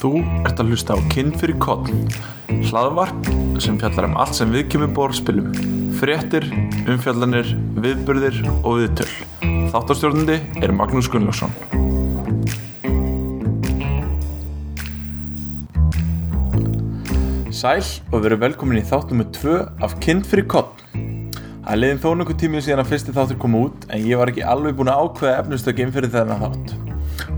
[0.00, 2.06] Þú ert að hlusta á Kinn fyrir kodn,
[2.70, 3.26] hlaðvarp
[3.60, 5.50] sem fjallar um allt sem við kemur borðspilum,
[6.00, 6.46] fréttir,
[6.88, 7.50] umfjallanir,
[7.84, 9.10] viðburðir og viðtöl.
[9.74, 11.52] Þáttarstjórnandi er Magnús Gunnlaugsson.
[17.52, 20.80] Sæl og veru velkomin í þáttum með tvö af Kinn fyrir kodn.
[21.60, 24.48] Það liðin þó nokkuð tímið síðan að fyrsti þáttur kom út en ég var ekki
[24.48, 26.89] alveg búin að ákveða efnustökinn fyrir þennan þátt.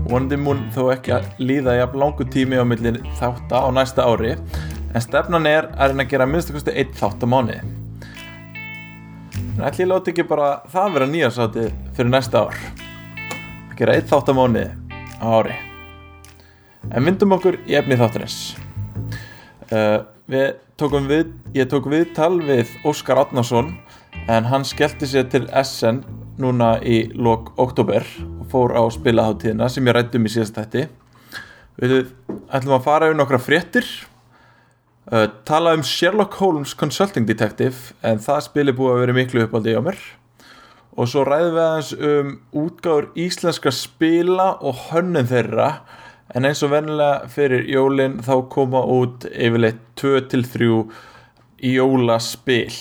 [0.03, 4.33] Vonandi mun þó ekki að líða jafn langu tími á millir þátt á næsta ári
[4.35, 7.61] en stefnan er að reyna að gera minnstakosti eitt þátt á mánuði.
[9.53, 12.59] En ætli ég láti ekki bara það vera nýjarsátti fyrir næsta ár.
[13.71, 14.65] Að gera eitt þátt á mánuði
[15.23, 15.55] á ári.
[16.91, 18.39] En vindum okkur í efni þátturins.
[19.71, 23.71] Uh, við tókum við, ég tók viðtal við Óskar Átnason
[24.27, 26.03] en hann skellti sér til SN
[26.41, 28.05] núna í lok oktober
[28.39, 30.87] og fór á spilaháttíðina sem ég rættum í síðast þætti.
[31.81, 31.93] Við
[32.53, 33.87] ætlum að fara yfir nokkra fréttir
[35.11, 39.77] uh, tala um Sherlock Holmes Consulting Detective en það spili búið að vera miklu uppáldi
[39.77, 39.99] á mér.
[40.93, 45.69] Og svo ræðum við aðeins um útgáður íslenska spila og hönnum þeirra
[46.33, 50.69] en eins og vennilega fyrir jólinn þá koma út yfirleitt 2-3
[51.63, 52.73] jólaspil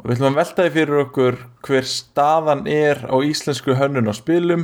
[0.00, 4.14] og við ætlum að velta því fyrir okkur hver staðan er á íslensku hönnun á
[4.16, 4.62] spilum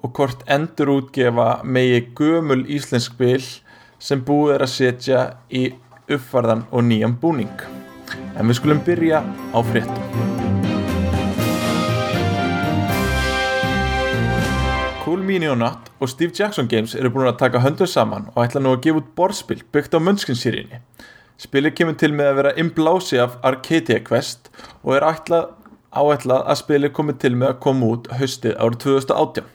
[0.00, 3.44] og hvort endur útgefa megi gömul íslensk spil
[4.00, 5.66] sem búið er að setja í
[6.08, 7.66] uppvarðan og nýjan búning
[8.38, 9.20] en við skulum byrja
[9.52, 10.36] á fréttum
[15.04, 18.40] Cool Mini og Nut og Steve Jackson Games eru búin að taka höndur saman og
[18.46, 20.80] ætla nú að gefa út borðspil byggt á Munchkin-sýrinni.
[21.38, 24.48] Spilið kemur til með að vera inblási af Arcadia Quest
[24.82, 25.52] og er ætlað,
[25.94, 29.52] áætlað að spilið komið til með að koma út haustið árið 2018.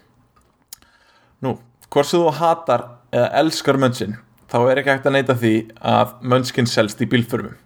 [1.44, 1.58] Nú,
[1.92, 4.16] hvort sem þú hatar eða elskar Munchkin,
[4.48, 5.54] þá er ekki hægt að neyta því
[5.92, 7.60] að Munchkin selst í bílförmum.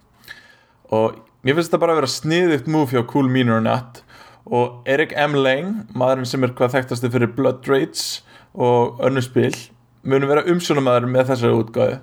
[0.90, 4.02] Og mér finnst þetta bara að vera sniðugt múf hjá Cool Mini og Nut
[4.50, 5.38] og Erik M.
[5.38, 8.24] Lang, maðurinn sem er hvað þekktasti fyrir Blood Raids
[8.58, 9.54] og önnu spil,
[10.02, 11.98] munum vera umsjónumæður með þessari útgáðu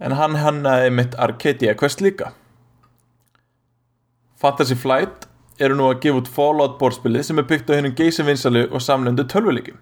[0.00, 2.32] en hann hannaði mitt Arcadia Quest líka.
[4.40, 5.28] Fantasy Flight
[5.60, 8.80] eru nú að gefa út Fallout borðspilið sem er byggt á hennum geysi vinsali og
[8.80, 9.76] samlendu tölvuleikim.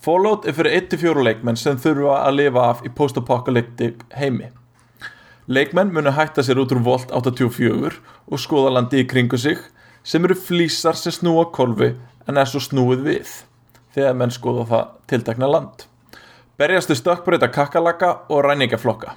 [0.00, 4.48] Fallout er fyrir 1-4 leikmenn sem þurfa að lifa af í post-apocalyptic heimi.
[5.48, 9.60] Leikmenn munu hætta sér út úr Volt 84 og skoða landi í kringu sig
[10.04, 11.92] sem eru flýsar sem snúa kolvi
[12.28, 13.36] en er svo snúið við
[13.96, 15.84] þegar menn skoða það tiltakna land.
[16.58, 19.14] Berjastu stökkbreyta kakalaka og ræningaflokka.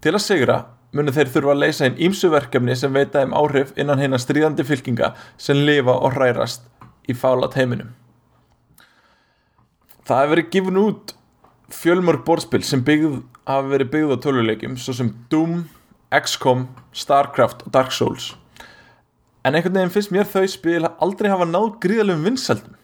[0.00, 0.56] Til að sigra
[0.94, 4.64] munir þeir þurfa að leysa einn ímsu verkefni sem veita þeim áhrif innan hinna stríðandi
[4.64, 6.64] fylkinga sem lifa og hrærast
[7.08, 7.90] í fálat heiminum.
[10.04, 11.14] Það hefur verið gifin út
[11.74, 15.66] fjölmörg borðspil sem byggð, hafa verið byggð á töluleikjum svo sem Doom,
[16.14, 18.32] XCOM, Starcraft og Dark Souls
[19.44, 22.76] en einhvern veginn finnst mér þau spil aldrei hafa náð gríðalum vinsaldum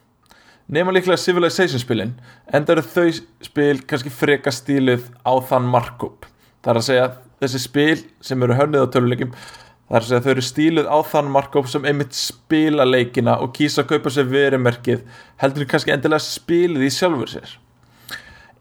[0.71, 2.15] nema líklega Civilization spilin
[2.53, 3.09] en það eru þau
[3.47, 6.29] spil kannski freka stíluð á þann markup.
[6.63, 7.09] Það er að segja
[7.41, 9.35] þessi spil sem eru hönnið á töluleikim
[9.91, 13.51] það er að segja þau eru stíluð á þann markup sem einmitt spila leikina og
[13.57, 15.03] kýsa að kaupa sér verimerkið
[15.43, 17.57] heldur kannski endilega spilið í sjálfur sér.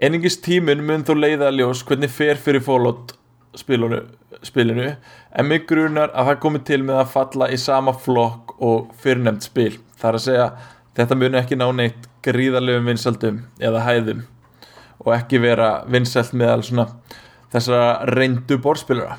[0.02, 3.14] Einingist tímun mun þú leiða að ljós hvernig fer fyrir fólót
[3.59, 4.02] spilunu,
[4.46, 8.90] spilinu en mig grunar að það komi til með að falla í sama flokk og
[9.03, 9.76] fyrrnemd spil.
[10.00, 10.50] Þar að segja
[11.00, 14.22] þetta muni ekki ná neitt gríðarlefum vinsaldum eða hæðum
[15.06, 16.88] og ekki vera vinsald meðal svona
[17.54, 19.18] þessara reyndu borspilura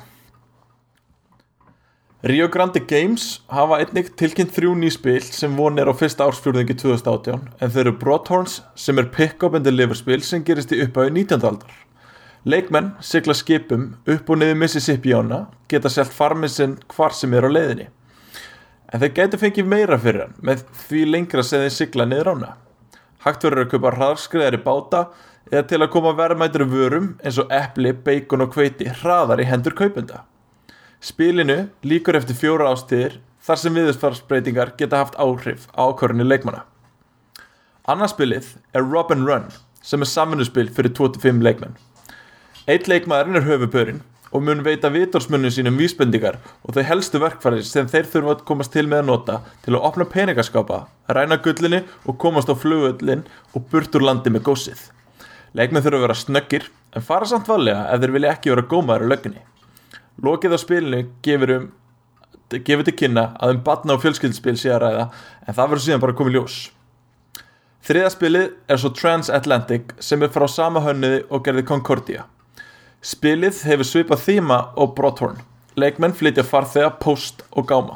[2.29, 7.47] Rio Grande Games hafa einnig tilkynnt þrjú ný spil sem vonir á fyrsta ársfjörðingi 2018
[7.57, 11.47] en þau eru Broadhorns sem er pick-up and deliver spil sem gerist í upphæðu 19.
[11.49, 11.79] aldar
[12.45, 17.45] Leikmenn sigla skipum upp og niður Mississippi ána geta selt farmið sinn hvar sem er
[17.45, 17.89] á leiðinni
[18.91, 22.53] en þeir gæti fengið meira fyrir hann með því lengra sem þeir sigla niður ána.
[23.23, 25.01] Hægt verður að kaupa hraðskriðar í báta
[25.51, 29.75] eða til að koma verðmættur vörum eins og epli, beikon og hveiti hraðar í hendur
[29.77, 30.23] kaupenda.
[31.01, 36.65] Spilinu líkur eftir fjóra ástíðir þar sem viðsfarsbreytingar geta haft áhrif á ákvörðinu leikmanna.
[37.89, 39.49] Annarspilið er Rob and Run
[39.81, 41.77] sem er samfunnusspil fyrir 25 leikmenn.
[42.69, 47.89] Eitt leikmaðurinn er höfupörinn og mun veita vitorsmunum sínum vísbendingar og þau helstu verkfæri sem
[47.91, 50.79] þeir þurfa að komast til með að nota til að opna peningaskapa,
[51.11, 54.87] ræna gullinni og komast á flugullin og burt úr landi með gósið.
[55.53, 59.07] Leikmenn þurfa að vera snöggir en fara samt valega ef þeir vilja ekki vera gómaður
[59.07, 59.41] á lögginni.
[60.23, 61.71] Lokið á spilinu gefur, um,
[62.51, 65.07] gefur til kynna að um batna og fjölskyldspil sé að ræða
[65.47, 66.61] en það verður síðan bara komið ljós.
[67.81, 72.27] Þriðaspilið er svo Transatlantic sem er frá sama hönniði og gerði Concordia.
[73.01, 75.39] Spilið hefur svipað þýma og Brothorn.
[75.73, 77.95] Leikmenn flytja farþega, post og gáma.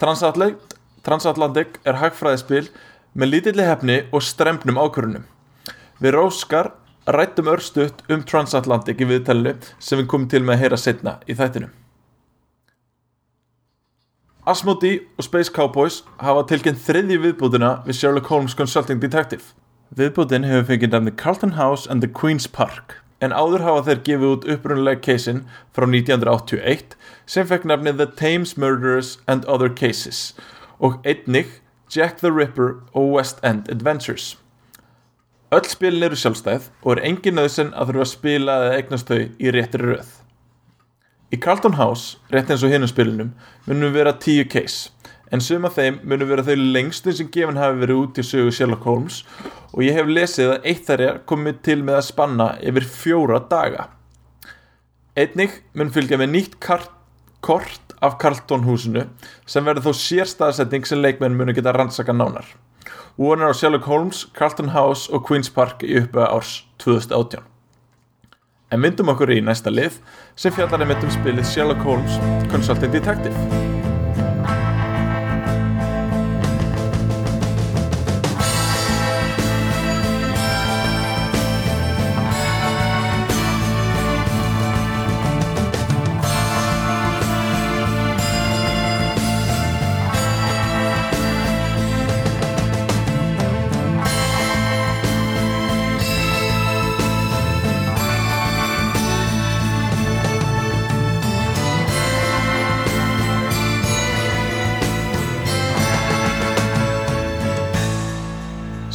[0.00, 2.70] Transatlantic, Transatlantic er hagfræðispil
[3.12, 5.26] með lítilli hefni og strempnum ákvörunum.
[6.00, 6.70] Við Róskar
[7.04, 11.36] rættum örstuðt um Transatlantic í viðtælinu sem við komum til með að heyra setna í
[11.36, 11.68] þættinu.
[14.48, 19.52] Asmodee og Space Cowboys hafa tilkynnt þriðji viðbútuna við Sherlock Holmes Consulting Detective.
[19.92, 24.34] Viðbútin hefur fengið nefni Carlton House and the Queen's Park en áður hafa þeir gefið
[24.34, 25.42] út upprunulega casein
[25.76, 26.96] frá 1981
[27.28, 30.32] sem fekk nefni The Thames Murderers and Other Cases
[30.80, 34.36] og einnig Jack the Ripper og West End Adventures.
[35.50, 39.18] Öll spilin eru sjálfstæð og er engin nöðsinn að þurfa að spila eða eignast þau
[39.26, 40.12] í réttri röð.
[41.34, 43.32] Í Carlton House, rétt eins og hinnum spilinum,
[43.66, 44.92] munum vera 10 case,
[45.30, 48.86] en suma þeim munum vera þau lengstu sem gefin hafi verið út í sögu Sherlock
[48.86, 53.38] Holmes og ég hef lesið að eitt þærja komið til með að spanna yfir fjóra
[53.50, 53.86] daga.
[55.18, 56.90] Einnig mun fylgja með nýtt kart,
[57.44, 59.06] kort af Carlton húsinu
[59.46, 62.48] sem verður þó sérstaðsetning sem leikmenn munu geta rannsaka nánar.
[63.20, 67.50] Vonar á Sherlock Holmes, Carlton House og Queen's Park í uppa árs 2018
[68.70, 69.98] en myndum okkur í næsta lið
[70.38, 73.69] sem fjallar einmitt um spilið Sherlock Holmes Consulting Detective.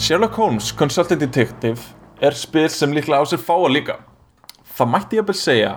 [0.05, 1.81] Sherlock Holmes Consulting Detective
[2.21, 3.95] er spil sem líklega á sér fá að líka.
[4.77, 5.71] Það mætti ég að byrja segja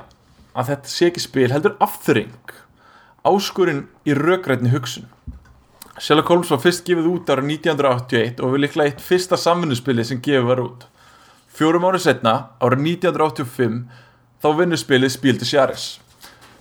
[0.52, 2.52] að þetta sé ekki spil heldur afþring
[3.30, 5.08] áskurinn í raugrætni hugsun.
[5.96, 10.20] Sherlock Holmes var fyrst gefið út ára 1981 og við líklega eitt fyrsta samfunnuspili sem
[10.20, 10.84] gefið var út.
[11.48, 13.80] Fjórum árið setna, ára 1985,
[14.44, 15.90] þá vinnur spilið Spíldi Sjaris.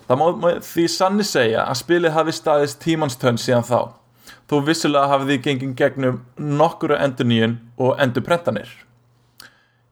[0.07, 3.81] Það má því sanni segja að spilið hafi staðist tímanstönn síðan þá
[4.47, 8.69] þó vissulega hafið þið gengið gegnum nokkuru endur nýjun og endur prentanir.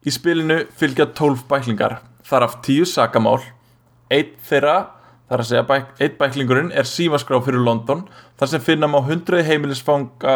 [0.06, 3.42] Í spilinu fylgja 12 bæklingar, þar af 10 sakamál,
[4.14, 4.76] eitt þeirra,
[5.30, 8.06] þar að segja bæk, eitt bæklingurinn er símaskrá fyrir London,
[8.40, 10.36] þar sem finnam á 100 heimilisfanga,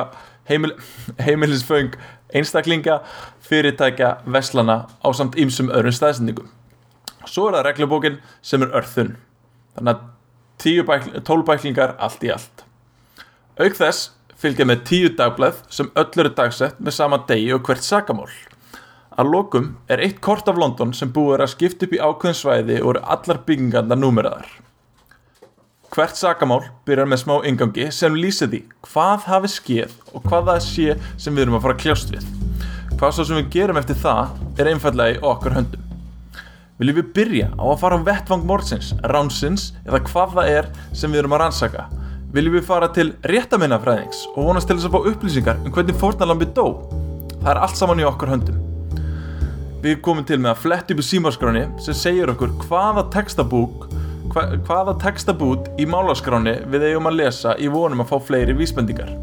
[0.50, 0.74] heimil,
[1.28, 1.94] heimilisföng,
[2.34, 3.00] einstaklinga,
[3.46, 6.50] fyrirtækja, veslana á samt ýmsum öðrum staðsendingum.
[7.30, 9.14] Svo er það reglubókin sem er örþun,
[9.78, 12.66] þannig að bækling, 12 bæklingar allt í allt.
[13.60, 17.84] Auk þess fylgja með tíu dagblað sem öll eru dagsett með sama degi og hvert
[17.84, 18.30] sakamál.
[19.20, 22.78] Að lokum er eitt kort af London sem búið að skipta upp í ákveðin svæði
[22.80, 24.48] og eru allar byggingarna númeraðar.
[25.92, 30.66] Hvert sakamál byrjar með smá yngangi sem lýsir því hvað hafi skeið og hvað það
[30.70, 32.34] sé sem við erum að fara að kljást við.
[32.96, 35.88] Hvað svo sem við gerum eftir það er einfallega í okkar höndum.
[36.80, 41.12] Viljum við byrja á að fara á vettvang morgsins, ránsins eða hvað það er sem
[41.12, 41.90] við erum að rannsaka
[42.34, 46.50] viljum við fara til réttamennafræðings og vonast til þess að fá upplýsingar um hvernig fórnalambi
[46.54, 46.66] dó.
[47.40, 48.60] Það er allt saman í okkar höndum.
[49.80, 53.88] Við komum til með að flett upp í símarskráni sem segir okkur hvaða textabúk
[54.34, 59.16] hva, hvaða textabút í málaskráni við eigum að lesa í vonum að fá fleiri vísbendingar.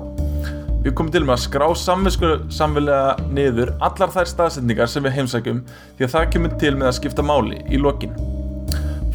[0.83, 6.09] Við komum til með að skrá samvilega niður allar þær staðsendingar sem við heimsækjum því
[6.09, 8.15] að það kemur til með að skipta máli í lokin.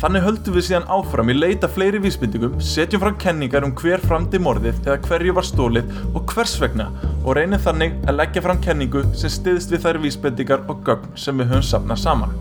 [0.01, 4.39] Þannig höldum við síðan áfram í leita fleiri vísbyndingum, setjum fram kenningar um hver framdi
[4.41, 6.87] morðið eða hverju var stólið og hvers vegna
[7.19, 11.37] og reynir þannig að leggja fram kenningu sem stiðst við þær vísbyndingar og gögn sem
[11.37, 12.33] við höfum safnað saman.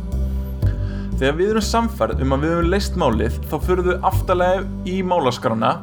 [1.18, 4.96] Þegar við erum samfærð um að við höfum leist málið þá fyrir við aftalega í
[5.10, 5.74] málaskrána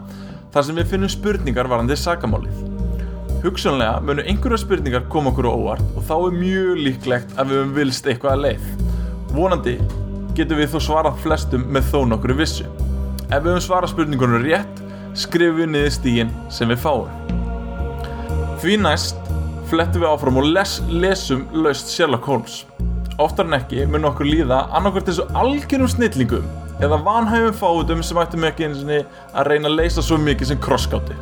[0.55, 2.65] þar sem við finnum spurningar varandi sakamálið.
[3.45, 7.61] Hugsanlega munum einhverja spurningar koma okkur á óvart og þá er mjög líklegt að við
[7.61, 8.67] höfum vilst eitthvað að leið.
[9.37, 9.77] Vonandi
[10.37, 12.67] getum við þó svarað flestum með þó nokkru vissu.
[13.27, 14.83] Ef við höfum svarað spurningunum rétt,
[15.17, 17.09] skrifum við niður stígin sem við fáum.
[18.61, 19.17] Því næst
[19.69, 22.61] flettum við áfram og les, lesum laust Sherlock Holmes.
[23.21, 26.45] Oftar en ekki mun okkur líða annarkvært þessu algjörum snillingum
[26.85, 29.01] eða vanhæfum fáutum sem ættum ekki einsinni
[29.33, 31.17] að reyna að leysa svo mikið sem krosskáti.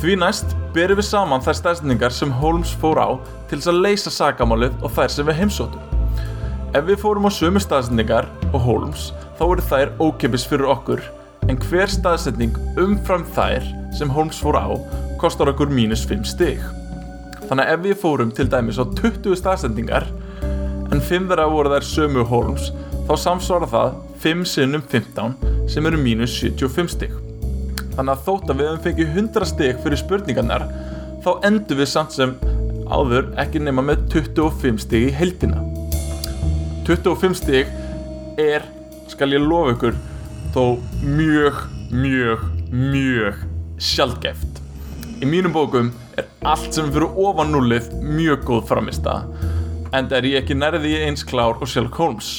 [0.00, 3.08] Því næst berum við saman þær stæðsningar sem Holmes fór á
[3.50, 5.99] til þess að leysa sagamálið og þær sem við heimsóttum.
[6.70, 11.00] Ef við fórum á sömu staðsendingar og Holmes þá eru þær ókipis fyrir okkur
[11.50, 13.64] en hver staðsending umfram þær
[13.98, 14.70] sem Holmes fór á
[15.18, 16.60] kostar okkur mínus 5 stig.
[17.48, 20.06] Þannig að ef við fórum til dæmis á 20 staðsendingar
[20.94, 22.70] en 5 þeirra voru þær sömu Holmes
[23.08, 25.34] þá samsvara það 5 sinnum 15
[25.74, 27.18] sem eru mínus 75 stig.
[27.96, 30.68] Þannig að þótt að við hefum fengið 100 stig fyrir spurningarnar
[31.26, 32.38] þá endur við samt sem
[32.86, 35.66] áður ekki nema með 25 stig í heldina.
[36.90, 37.68] 25 stig
[38.40, 38.64] er,
[39.06, 39.98] skal ég lofa ykkur,
[40.50, 40.64] þó
[41.06, 41.60] mjög,
[41.94, 42.42] mjög,
[42.74, 43.44] mjög
[43.78, 44.58] sjálfgeft.
[45.22, 49.20] Í mínum bókum er allt sem fyrir ofan núlið mjög góð framista
[49.94, 52.30] en það er ég ekki nærði eins klár og Sherlock Holmes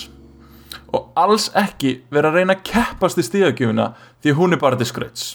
[0.92, 3.92] og alls ekki vera að reyna að keppast í stíðagjöfuna
[4.24, 5.26] því hún er bara til skrauts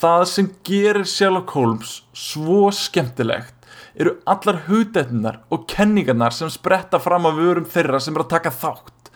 [0.00, 3.55] það sem gerir Sherlock Holmes svo skemmtilegt
[3.96, 8.54] eru allar hugdættunar og kenningarnar sem spretta fram af vörum þeirra sem er að taka
[8.54, 9.12] þátt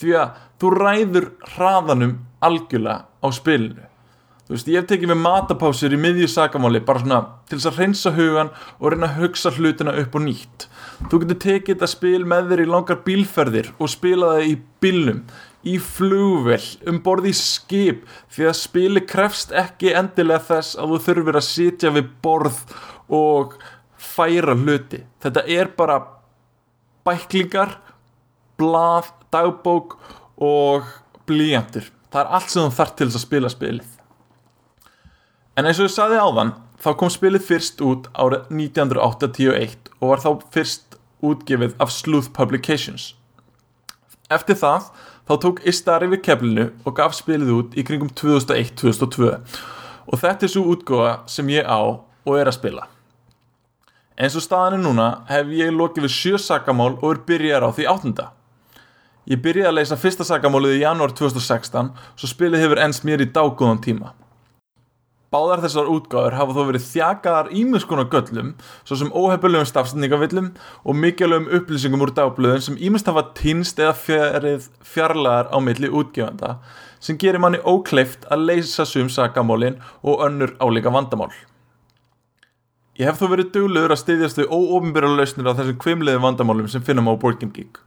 [0.00, 3.90] því að þú ræður hraðanum algjörlega á spilinu
[4.50, 7.76] Þú veist, ég hef tekið með matapásir í miðju sakamáli bara svona til þess að
[7.76, 8.48] hreinsa hugan
[8.80, 10.64] og reyna að hugsa hlutina upp og nýtt.
[11.06, 15.20] Þú getur tekið þetta spil með þér í langar bílferðir og spila það í bílnum,
[15.62, 18.02] í flugvel, um borði í skip
[18.34, 22.58] því að spili krefst ekki endilega þess að þú þurfir að sitja við borð
[23.20, 23.54] og
[24.10, 25.04] færa hluti.
[25.22, 26.00] Þetta er bara
[27.06, 27.76] bæklingar,
[28.60, 29.96] blað, dagbók
[30.40, 30.88] og
[31.28, 31.88] blíjantur.
[32.10, 33.96] Það er allt sem þú þarf til þess að spila spilið.
[35.58, 40.22] En eins og ég saði áðan, þá kom spilið fyrst út árið 1981 og var
[40.24, 43.14] þá fyrst útgefið af Sleuth Publications.
[44.30, 44.88] Eftir það,
[45.28, 49.34] þá tók Istari við keflinu og gaf spilið út í kringum 2001-2002
[50.10, 52.86] og þetta er svo útgóða sem ég á og er að spila.
[54.20, 57.86] Eins og staðinu núna hef ég lokið við sjö sakamál og er byrjar á því
[57.88, 58.26] áttunda.
[59.30, 63.30] Ég byrjaði að leysa fyrsta sakamálið í janúar 2016 svo spilið hefur ennst mér í
[63.32, 64.12] dágóðan tíma.
[65.32, 70.48] Báðar þessar útgáður hafa þó verið þjakaðar ímiðskona göllum, svo sem óhefilegum stafsendingavillum
[70.84, 76.58] og mikilvægum upplýsingum úr dagblöðum sem ímest hafa týnst eða fjarið fjarlagar á milli útgefanda,
[76.98, 81.30] sem gerir manni ókleift að leysa sum sakamálin og önnur álíka vandamál.
[83.00, 86.82] Ég hef þó verið duglegur að styðjast við óofinbæra lausnir á þessum kvimleiði vandamálum sem
[86.84, 87.78] finnum á Game Geek.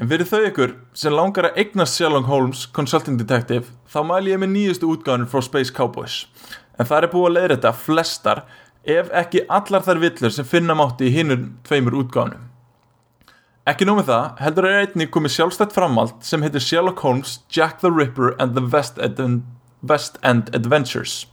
[0.00, 4.40] En fyrir þau ykkur sem langar að eignast Sherlock Holmes Consulting Detective þá mæl ég
[4.40, 6.22] með nýjustu útgáðinu frá Space Cowboys
[6.78, 8.40] en það er búið að leiða þetta flestar
[8.96, 12.40] ef ekki allar þær villur sem finna mátti í hinnur tveimur útgáðinu.
[13.68, 17.92] Ekki nómið það, heldur er einni komið sjálfstætt framald sem heitir Sherlock Holmes, Jack the
[17.92, 19.44] Ripper and the West End,
[19.84, 21.26] West End Adventures.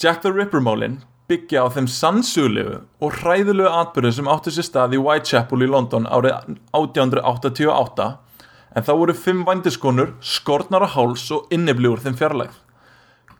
[0.00, 4.94] Jack the Ripper málinn byggja á þeim sannsugulegu og hræðulegu atbyrðu sem áttu sér stað
[4.96, 8.06] í Whitechapel í London árið 1888
[8.80, 12.56] en þá voru fimm vandiskonur, skortnar á háls og inniblíur þeim fjarlægð.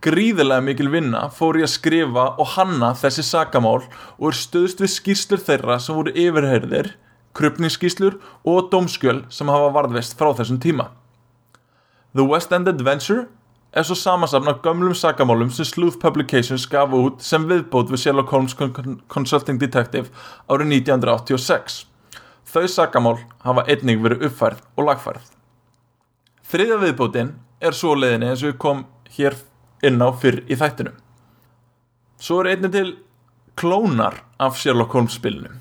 [0.05, 3.81] Gríðilega mikil vinna fór ég að skrifa og hanna þessi sakamál
[4.19, 6.93] og er stöðst við skýrslur þeirra sem voru yfirherðir,
[7.41, 10.91] krupningsskýrslur og domskjöl sem hafa varðvist frá þessum tíma.
[12.13, 13.31] The West End Adventure
[13.73, 18.33] er svo samansafn af gömlum sagamálum sem Sleuth Publications gaf út sem viðbót við Sherlock
[18.35, 18.57] Holmes
[19.09, 20.11] Consulting Detective
[20.51, 21.85] árið 1986.
[22.51, 25.29] Þau sagamál hafa einnig verið uppfærð og lagfærð.
[26.51, 27.31] Þriðja viðbótin
[27.63, 28.83] er svo leiðinni eins og kom
[29.15, 29.37] hér
[29.87, 30.97] inn á fyrr í þættinum.
[32.19, 32.97] Svo er einnig til
[33.55, 35.53] klónar af Sherlock Holmes spilinu.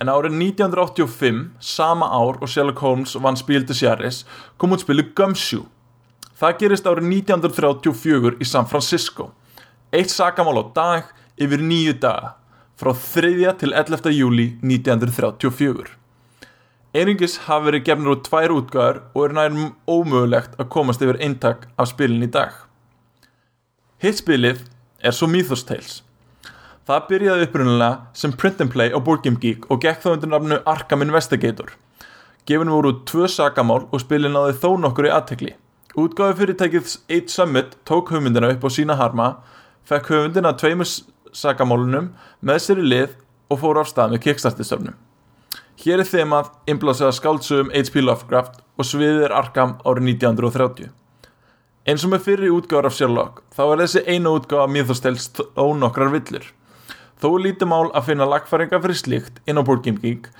[0.00, 4.22] En árið 1985, sama ár og Sherlock Holmes vann spil til Sjaris,
[4.56, 5.68] kom út spilu Gumshoe
[6.40, 9.26] Það gerist árið 1934 í San Francisco.
[9.92, 12.30] Eitt sakamál á dag yfir nýju daga
[12.80, 13.50] frá 3.
[13.60, 14.08] til 11.
[14.16, 15.92] júli 1934.
[16.96, 21.68] Einingis hafi verið gefnir úr tvær útgöðar og er nær ómögulegt að komast yfir eintak
[21.76, 22.56] af spilin í dag.
[24.00, 24.64] Hitt spilið
[25.04, 26.00] er svo Mythos Tales.
[26.88, 30.32] Það byrjaði upprunalega sem print and play á Board Game Geek og gekk þá undir
[30.32, 31.76] nafnu Arkham Investigator.
[32.48, 35.58] Gefinu voru tvö sakamál og spilin náði þó nokkur í aðtekli.
[35.98, 39.40] Útgáðu fyrirtækið 8 Summit tók hugmyndina upp á sína harma,
[39.82, 40.86] fekk hugmyndina tveimur
[41.34, 42.12] sakamálunum
[42.46, 43.16] með sér í lið
[43.50, 44.94] og fór á stað með kickstartistöfnum.
[45.82, 48.04] Hér er þemað inblásaða skáldsögum H.P.
[48.04, 50.94] Lovecraft og sviðið er Arkham árið 1930.
[51.90, 55.28] Eins og með fyrir útgáður af Sherlock, þá er þessi einu útgáð af Mythos Tales
[55.58, 56.46] ónokkrar villur.
[57.18, 60.30] Þó lítið mál að finna lagfæringa fyrir slíkt inn á Board Game Geek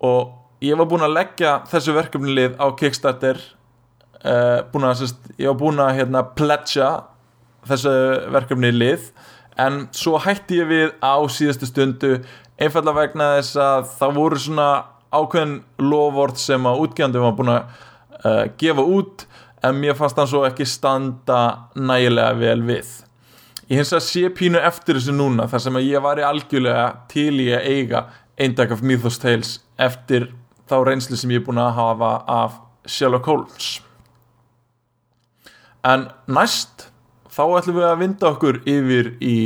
[0.00, 3.42] og ég var búin að leggja þessu verkefni lið á Kickstarter
[4.24, 6.90] uh, búin að, sérst, ég var búin að hérna, pledja
[7.68, 7.92] þessu
[8.32, 9.10] verkefni í lið
[9.60, 12.14] en svo hætti ég við á síðastu stundu
[12.60, 14.70] einfallega vegna þess að það voru svona
[15.10, 17.84] ákveðin lofvort sem að útgjandi var búin að
[18.24, 19.26] uh, gefa út
[19.66, 21.40] en mér fannst það svo ekki standa
[21.76, 22.92] nægilega vel við.
[23.70, 26.86] Ég hins að sé pínu eftir þessu núna þar sem að ég var í algjörlega
[27.12, 28.06] til í að eiga
[28.40, 30.30] eindag af Mythos Tales eftir
[30.70, 32.58] þá reynslu sem ég er búin að hafa af
[32.88, 33.76] Sherlock Holmes
[35.86, 36.88] en næst
[37.30, 39.38] þá ætlum við að vinda okkur yfir í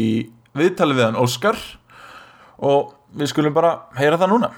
[0.57, 1.59] viðtalið við hann Óskar.
[2.65, 4.53] Og við skulum bara heyra það núna.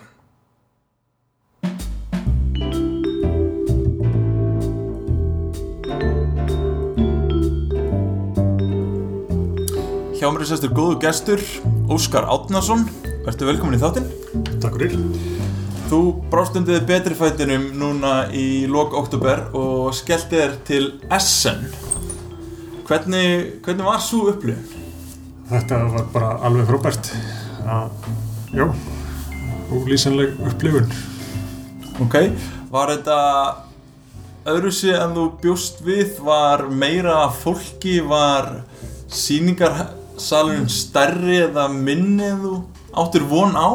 [10.16, 11.42] Hjá mér er sestur góðu gestur
[11.92, 12.86] Óskar Átnason
[13.26, 14.08] Verður velkomin í þáttinn?
[14.62, 15.35] Takk fyrir
[15.86, 15.98] Þú
[16.32, 21.60] brástundiði betri fætinum núna í lok oktober og skellti þér til Essen
[22.88, 24.82] Hvernig, hvernig var svo upplifun?
[25.46, 27.12] Þetta var bara alveg frábært
[27.70, 28.10] að,
[28.58, 28.66] Já,
[29.70, 30.90] ólýsanleg upplifun
[32.02, 32.18] Ok,
[32.74, 33.18] var þetta
[34.50, 36.18] öðru sig en þú bjóst við?
[36.26, 38.00] Var meira fólki?
[38.02, 38.56] Var
[39.06, 42.58] síningarsalun stærri eða minni þú
[42.90, 43.68] áttur von á?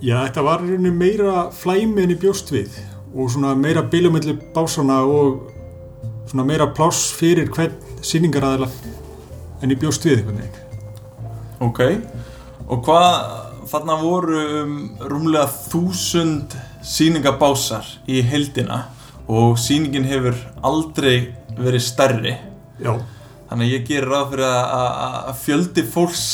[0.00, 2.72] Já, þetta var rauninni meira flæmi en í bjóst við
[3.12, 5.50] og svona meira bílumilli básana og
[6.30, 8.70] svona meira pláss fyrir hvern síningaræðila
[9.60, 10.62] en í bjóst við einhvern veginn.
[11.60, 11.82] Ok,
[12.72, 13.18] og hvað
[13.68, 14.72] þarna voru um
[15.12, 18.86] rúmlega þúsund sýningabásar í heildina
[19.28, 22.34] og sýningin hefur aldrei verið stærri.
[22.80, 22.96] Já,
[23.52, 26.26] þannig að ég gerir ráð fyrir að fjöldi fólks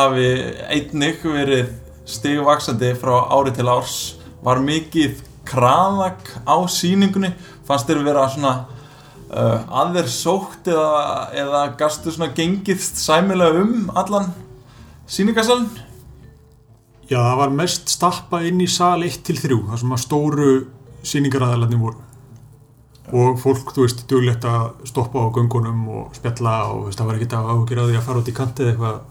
[0.00, 0.28] hafi
[0.66, 1.70] einnig verið
[2.08, 4.14] stigvaksandi frá ári til árs.
[4.44, 7.32] Var mikið kraðak á sýningunni?
[7.64, 8.54] Fannst þér vera svona
[9.30, 14.30] uh, aðeir sótt eða, eða gastu svona gengist sæmilega um allan
[15.08, 15.70] sýningasalinn?
[17.04, 20.50] Já, það var mest stappa inn í sal 1 til 3 þar sem að stóru
[21.04, 22.00] síningaræðalarnir voru.
[23.12, 27.18] Og fólk, þú veist, duglegt að stoppa á göngunum og spjalla og veist, það var
[27.18, 29.02] ekkert að ágjöra því að fara út í kantið eitthvað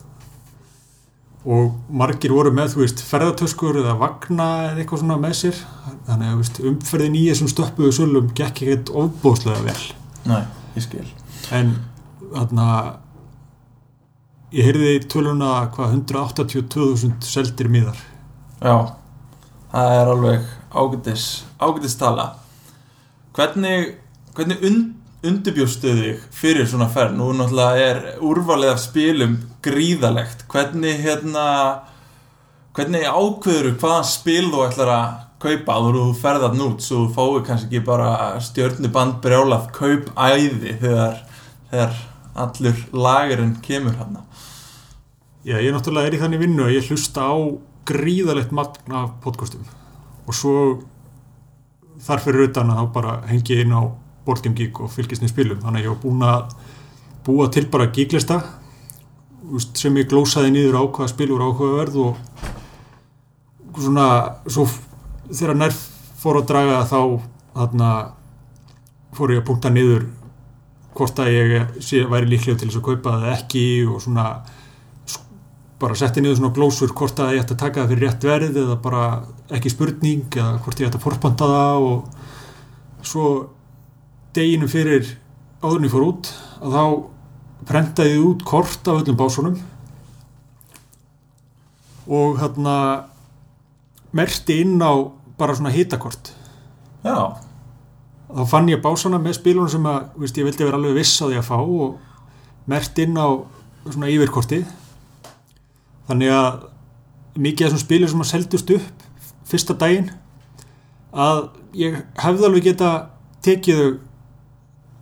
[1.44, 5.62] og margir voru með, þú veist, ferðartöskur eða vagna eða eitthvað svona með sér.
[6.08, 9.82] Þannig að veist, umferðin í þessum stöppuðu sölum gekk ekkert ofbóðslega vel.
[10.29, 10.42] Nei,
[10.77, 11.06] ég skil.
[11.51, 11.75] En
[12.32, 12.68] þarna
[14.53, 18.00] ég heyrði töluna hvað 182.000 seldir miðar.
[18.64, 18.75] Já,
[19.74, 21.27] það er alveg ágætis,
[21.60, 22.29] ágætis tala.
[23.34, 23.96] Hvernig,
[24.38, 24.92] hvernig und,
[25.24, 27.18] undirbjóstu þig fyrir svona ferð?
[27.18, 31.46] Nú náttúrulega er úrvalið af spilum gríðalegt Hvernig hérna
[32.74, 37.14] hvernig ákveður hvaða spil þú ætlar að kaupa áður og þú ferðar nút svo þú
[37.14, 38.09] fái kannski ekki bara
[38.42, 41.20] stjörnuband brjálað kaupæði þegar,
[41.70, 41.98] þegar
[42.46, 44.24] allur lagurinn kemur hann
[45.44, 47.36] Já, ég náttúrulega er í þannig vinnu að ég hlusta á
[47.83, 49.66] gríðalegt magn af podcastum.
[50.24, 50.53] Og svo
[52.00, 53.83] þar fyrir utan að þá bara hengi inn á
[54.25, 55.62] Boardgame Geek og fylgist niður spilum.
[55.64, 56.55] Þannig að ég var búin að
[57.24, 58.42] búa til bara geeklista
[59.51, 64.07] úst, sem ég glósaði niður á hvaða spil voru áhugaverð og svona
[64.48, 64.66] svo
[65.29, 65.77] þegar nær
[66.24, 67.00] fór að draga þá
[67.53, 67.94] þarna
[69.14, 70.07] fór ég að punkta niður
[70.94, 74.27] hvort að ég væri líklega til þess að kaupa það ekki og svona
[75.83, 78.59] bara setti niður svona glósur hvort að ég ætti að taka það fyrir rétt verð
[78.62, 79.07] eða bara
[79.57, 83.25] ekki spurning eða hvort ég ætti að forpanta það og svo
[84.35, 85.07] deginu fyrir
[85.63, 86.29] áðurinn ég fór út
[86.63, 86.83] að þá
[87.69, 89.57] prentaði ég út kort af öllum básunum
[92.07, 92.75] og hérna
[94.13, 94.91] merti inn á
[95.37, 96.33] bara svona hitakort.
[97.03, 97.35] Já,
[98.29, 101.25] þá fann ég básana með spilunum sem að veist, ég vildi vera alveg viss á
[101.25, 103.27] því að fá og mert inn á
[103.87, 104.67] svona yfirkortið.
[106.07, 106.61] Þannig að
[107.39, 109.07] mikið af þessum spilum sem að seldust upp
[109.50, 110.11] fyrsta daginn
[111.13, 111.43] að
[111.77, 112.91] ég hefði alveg geta
[113.46, 113.91] tekið þau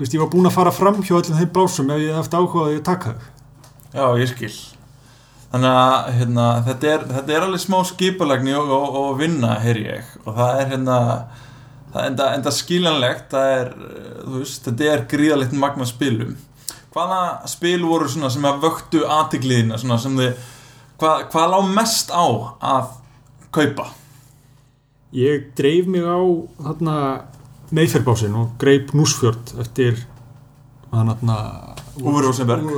[0.01, 2.67] veist, ég var búin að fara fram hjá öllum þeim básum ef ég hefði áhugað
[2.67, 3.15] að ég taka
[3.91, 4.53] Já, ég skil.
[5.51, 9.81] Þannig að hérna, þetta, er, þetta er alveg smá skipalagni og, og, og vinna, heyr
[9.83, 10.13] ég.
[10.23, 10.99] Og það er hérna,
[11.91, 13.73] það enda, enda skiljanlegt, það er,
[14.21, 16.37] þú veist, þetta er gríðalegt magna spilum.
[16.95, 20.47] Hvaða spil voru sem að vöktu aðtigliðina, svona sem þið,
[21.03, 22.25] hvað, hvað lág mest á
[22.71, 22.95] að
[23.51, 23.91] kaupa?
[25.11, 26.19] ég dreif mig á
[26.63, 26.95] þarna
[27.75, 30.01] meðferðbásin og greip Núsfjörd eftir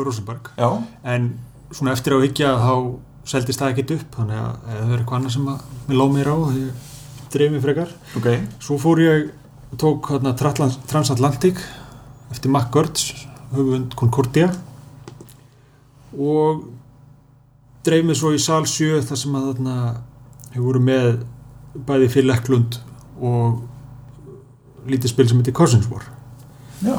[0.05, 0.51] Rósenberg.
[0.57, 0.69] Já,
[1.03, 1.29] en
[1.73, 2.73] svona eftir á higgja þá
[3.25, 6.29] seldist það ekkit upp þannig að það er eitthvað annað sem að mér lág mér
[6.29, 6.91] á því ég
[7.33, 7.93] dreif mig frekar.
[8.19, 8.27] Ok.
[8.59, 9.31] svo fór ég
[9.73, 11.57] og tók Tratlan- Transatlantic
[12.31, 14.51] eftir Mac Gertz höfund Concordia
[16.13, 16.65] og
[17.85, 19.75] dreif mig svo í sal 7 þar sem að þarna
[20.53, 21.23] hefur voru með
[21.87, 22.77] bæði Phil Eklund
[23.21, 23.63] og
[24.93, 26.05] lítið spil sem heitir Cousins War.
[26.83, 26.97] Já.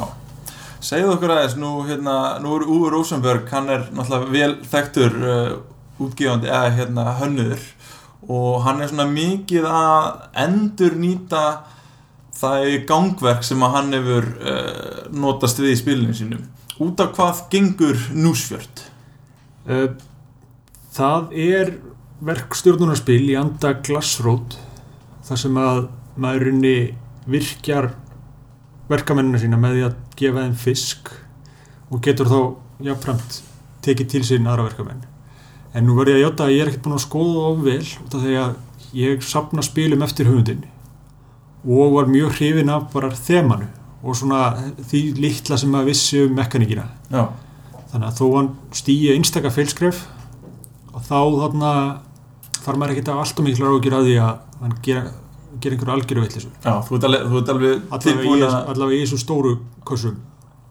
[0.85, 5.55] Segðu okkur aðeins, nú, hérna, nú er Úr Rosenberg, hann er náttúrulega vel þekktur uh,
[6.05, 7.63] útgefandi eða hérna hönnuður.
[8.25, 10.11] Og hann er svona mikið að
[10.45, 11.45] endur nýta
[12.35, 16.45] það gangverk sem að hann hefur uh, notast við í spilinu sínum.
[16.85, 18.85] Út af hvað gengur núsfjörd
[19.71, 19.89] uh,
[20.95, 21.73] það er
[22.25, 24.57] verkstjórnunarspil í anda Glassroad
[25.25, 25.81] þar sem að
[26.21, 26.77] maðurinni
[27.31, 27.93] virkjar
[28.91, 31.11] verkamennina sína með því að gefa þeim fisk
[31.91, 32.39] og getur þá
[32.85, 33.41] jáfnframt
[33.85, 35.05] tekið til sín aðra verkamenn.
[35.75, 37.81] En nú verður ég að hjáta að ég er ekkert búin að skoða of vel
[38.05, 38.55] út af því að
[38.95, 40.67] ég sapna spilum eftir höfundin
[41.65, 43.71] og var mjög hrifin af bara þemanu
[44.05, 44.43] og svona
[44.85, 46.85] því litla sem að vissi um mekaníkina.
[47.09, 47.25] Já,
[47.93, 50.03] þannig að þó hann stýja einstaka feilskref
[50.93, 51.71] og þá þarna
[52.61, 55.05] þarf maður ekkert að alltaf miklu ágjur að því að hann gera,
[55.61, 59.03] gera einhverju algjöru veitlisu já þú ert alveg, þú ert alveg tilbúin að allavega í
[59.05, 60.17] þessu stóru kossum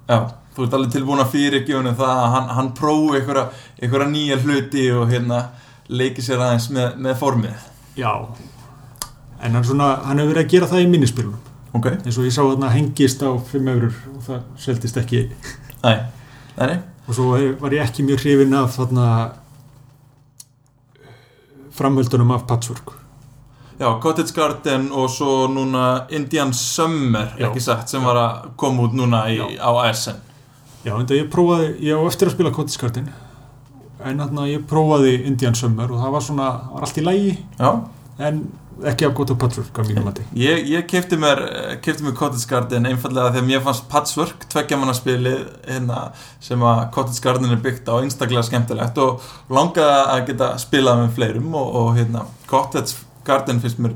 [0.10, 0.18] Já,
[0.56, 3.44] þú ert alveg tilbúin að fyrirgjónu það að hann, hann prófi einhverja,
[3.82, 5.38] einhverja nýja hluti og hérna
[5.88, 7.64] leiki sér aðeins með, með formið.
[7.96, 8.12] Já.
[9.44, 12.36] En hann, svona, hann hefur verið að gera það í minnispilunum Ok, eins og ég
[12.36, 15.24] sá þarna hengist á 5 eurur og það seldist ekki.
[15.84, 15.94] Næ,
[16.60, 16.68] næ
[17.08, 19.08] og svo var- ég ekki mjög hrifin af þarna
[21.74, 22.94] framhöldunum af patchwork
[23.80, 27.48] Já, Cottage Garden og svo núna Indian Summer, Já.
[27.48, 30.20] ekki sagt, sem var að koma út núna í, á ASN
[30.84, 33.10] já, en það ég prófaði, ég á eftir að spila Kottiskartin
[34.04, 37.32] en þarna ég prófaði Indian Summer og það var svona, það var allt í lægi
[37.60, 37.72] Já,
[38.30, 38.44] en
[38.90, 40.24] ekki af gott á patchwork af mínum mati.
[40.38, 41.42] Ég, ég kefti mér,
[41.86, 46.00] kefti mér Cottage Garden einfallega þegar mér fannst Patchwork, tveggjamannaspilið hérna,
[46.44, 51.18] sem að Cottage Garden er byggt á einstaklega skemmtilegt og langaði að geta spilað með
[51.20, 53.94] fleirum og, og hérna, Cottage Garden finnst mér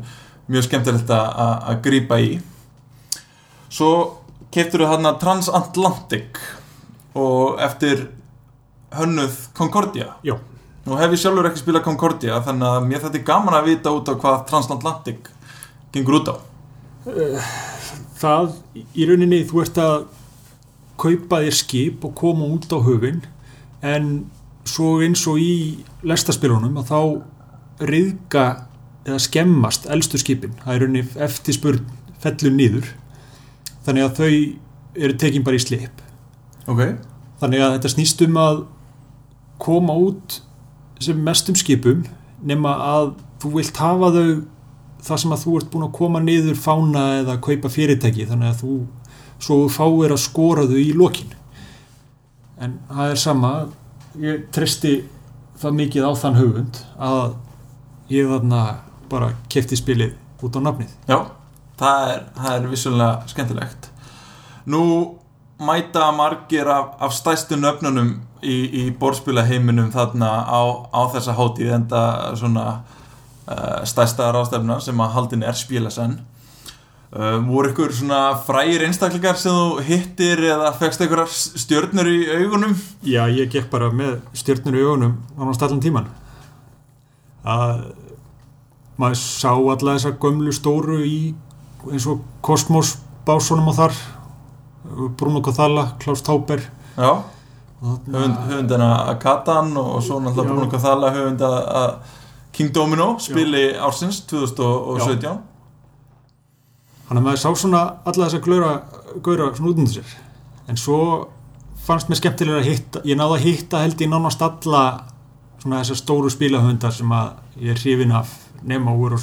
[0.50, 2.42] mjög skemmtilegt að- að að grípa í.
[3.70, 3.92] Svo
[4.52, 6.38] keftur þú hérna Transatlantic
[7.16, 8.08] og eftir
[8.92, 10.14] hönnuð Concordia.
[10.24, 10.38] Já,
[10.88, 13.92] Nú hef ég sjálfur ekki spilað Concordia þannig að mér þetta er gaman að vita
[13.92, 15.18] út á hvað Transatlantic
[15.92, 16.36] gengur út á.
[18.22, 18.54] Það
[18.96, 20.06] í rauninni þú ert að
[20.98, 23.20] kaupa þér skip og koma út á höfin
[23.84, 24.08] en
[24.64, 27.02] svo eins og í lestaspilunum að þá
[27.92, 28.46] riðga
[29.08, 30.56] eða skemmast elstu skipin.
[30.64, 31.86] Það er rauninni eftir spurn
[32.22, 32.90] fellur nýður
[33.86, 34.32] þannig að þau
[34.98, 36.04] eru tekin bara í slip.
[36.68, 36.82] Ok.
[37.40, 38.62] Þannig að þetta snýst um að
[39.62, 40.42] koma út
[41.04, 42.04] sem mestum skipum
[42.46, 44.30] nema að þú vilt hafa þau
[45.08, 48.64] það sem að þú ert búin að koma niður fána eða kaupa fyrirtæki þannig að
[48.64, 48.78] þú
[49.46, 51.36] svo fáir að skora þau í lokin.
[52.58, 53.52] En það er sama
[54.18, 54.96] ég treysti
[55.62, 57.38] það mikið á þann höfund að
[58.14, 58.64] ég þarna
[59.10, 60.92] bara kefti spilið út á nafnið.
[61.10, 61.20] Já,
[61.80, 63.90] það er, það er vissulega skemmtilegt.
[64.68, 64.84] Nú
[65.60, 70.62] mæta margir af, af stæstu nöfnunum í, í borðspilaheiminum þarna á,
[70.94, 72.02] á þessa hátíð enda
[72.38, 72.66] svona
[73.48, 76.20] uh, stæsta ráðstefna sem að haldin er spilasenn
[77.16, 82.78] uh, voru ykkur svona frægir einstaklingar sem þú hittir eða fegst einhverjar stjörnur í augunum?
[83.02, 86.12] Já, ég gekk bara með stjörnur í augunum ánast allan tíman.
[87.48, 87.88] Að
[88.98, 91.20] maður sá alla þessa gömlu stóru í
[91.92, 92.96] eins og Kosmos
[93.28, 93.98] básunum og þar.
[95.20, 96.62] Bruno Kothalla, Klaus Tauber.
[96.98, 97.12] Já,
[97.82, 100.54] og höfund, höfundina að Katan og svo náttúrulega Já.
[100.54, 101.92] Bruno Kathalla höfund að
[102.58, 105.38] King Domino spili ársins 2017
[107.08, 108.72] Þannig að maður sá svona alla þessa glöra,
[109.24, 110.16] gaura svona út undir sér.
[110.68, 110.98] En svo
[111.86, 114.82] fannst mér skemmtilega að hitta, ég náði að hitta held ég nánast alla
[115.62, 119.18] svona þessar stóru spilahundar sem að ég er hrifin af nema úr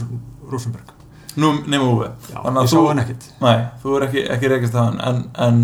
[0.51, 0.93] Rosenberg.
[1.37, 3.25] Nú nema að ég sá hann ekkert.
[3.43, 5.61] Nei, þú er ekki, ekki reykist það en, en,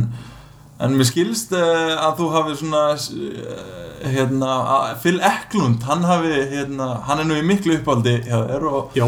[0.83, 6.33] en mér skilst uh, að þú hafi svona uh, hérna, að Phil Eklund hann hafi,
[6.55, 9.07] hérna, hann er nú í miklu uppáldi hjá þér og Já,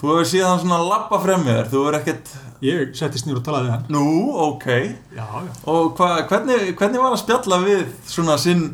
[0.00, 2.32] þú hefur síðan svona lappa fremið þér þú er ekkert,
[2.64, 3.86] ég settist nýr og talaði við hann.
[3.92, 4.04] nú,
[4.48, 4.66] ok
[5.14, 5.52] Já, já.
[5.70, 8.70] og hva, hvernig, hvernig var að spjalla við svona sinn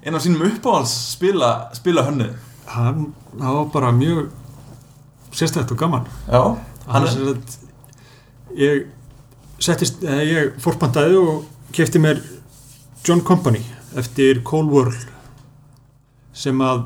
[0.00, 2.32] einn af sínum uppáhalds spila, spila hönnu
[2.70, 4.28] Hann, það var bara mjög
[5.32, 6.06] sérstætt og gaman.
[6.28, 6.42] Já,
[6.90, 7.58] Hann er er sem sagt,
[8.56, 8.86] ég
[9.62, 11.44] settist, eða ég fórpantaði og
[11.76, 12.20] kefti mér
[13.06, 13.60] John Company
[13.96, 14.96] eftir Cold World
[16.32, 16.84] sem að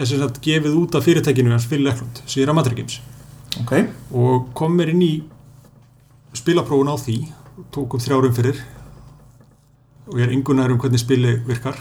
[0.00, 3.00] er sem sagt gefið út af fyrirtækinu hans Phil Eklund, Sýra Madrid Games.
[3.60, 3.72] Ok,
[4.14, 5.12] og kom mér inn í
[6.36, 7.16] spilaprófun á því
[7.74, 8.60] tók um þrjárum fyrir
[10.10, 11.76] og ég er yngunar um hvernig spili virkar.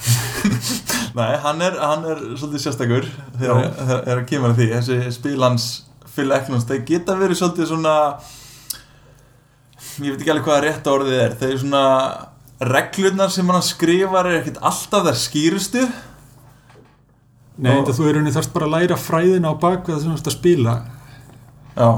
[1.18, 3.06] Nei, hann er, hann er svolítið sérstakur
[3.40, 4.68] þegar þegar- þegar að kemur að því.
[4.76, 5.68] Þessi spilans
[6.20, 7.96] Phil Eklunds, þeir geta verið svolítið svona
[10.04, 11.84] ég veit ekki alveg hvað rétt orðið er þeir eru svona
[12.70, 15.86] reglurnar sem hann skrifar er ekkert alltaf þær skýrustu.
[17.60, 20.20] Nei, þetta þú er rauninni þarfst bara að læra fræðina á bakvið það sem þú
[20.20, 20.76] ert að spila.
[21.76, 21.90] Já,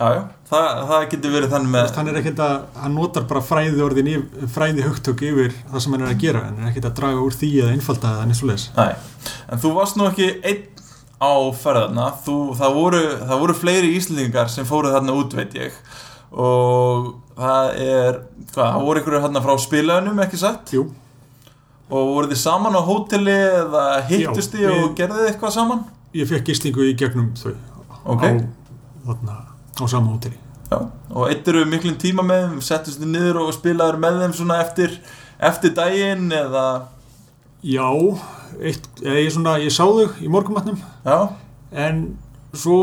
[0.00, 0.22] já, já.
[0.50, 4.24] Þa, það getur verið þannig með hann er ekkert að, hann notar bara fræði orðin
[4.50, 7.36] fræði hugtök yfir það sem hann er að gera en er ekkert að draga úr
[7.38, 8.88] því eða einfalda það nýtt svo leis Nei,
[9.46, 10.64] en þú varst nú ekki einn
[11.20, 15.76] á ferðarna þú, það, voru, það voru fleiri íslendingar sem fóru þarna út veit ég.
[16.30, 18.18] Og það er
[18.54, 20.72] hvað, það voru ykkur hérna frá spilaunum ekki satt?
[20.76, 20.86] Jú,
[21.90, 25.80] og voru þið saman á hóteli eða hittust þið og gerðu þið eitthvað saman?
[26.14, 27.52] Ég fekk gistingu í gegnum þau
[28.14, 28.22] Ok.
[28.24, 28.30] á,
[29.06, 29.34] þarna,
[29.76, 30.38] á sama hóteli.
[30.70, 30.78] Já,
[31.10, 34.60] og eitt eru miklum tíma með þeim settust þið niður og spilaður með þeim svona
[34.62, 34.94] eftir,
[35.50, 36.66] eftir daginn eða?
[37.66, 37.90] Já,
[38.58, 41.18] eitt, ég, svona, ég sá þau í morgumatnum já,
[41.72, 42.02] en
[42.52, 42.80] svo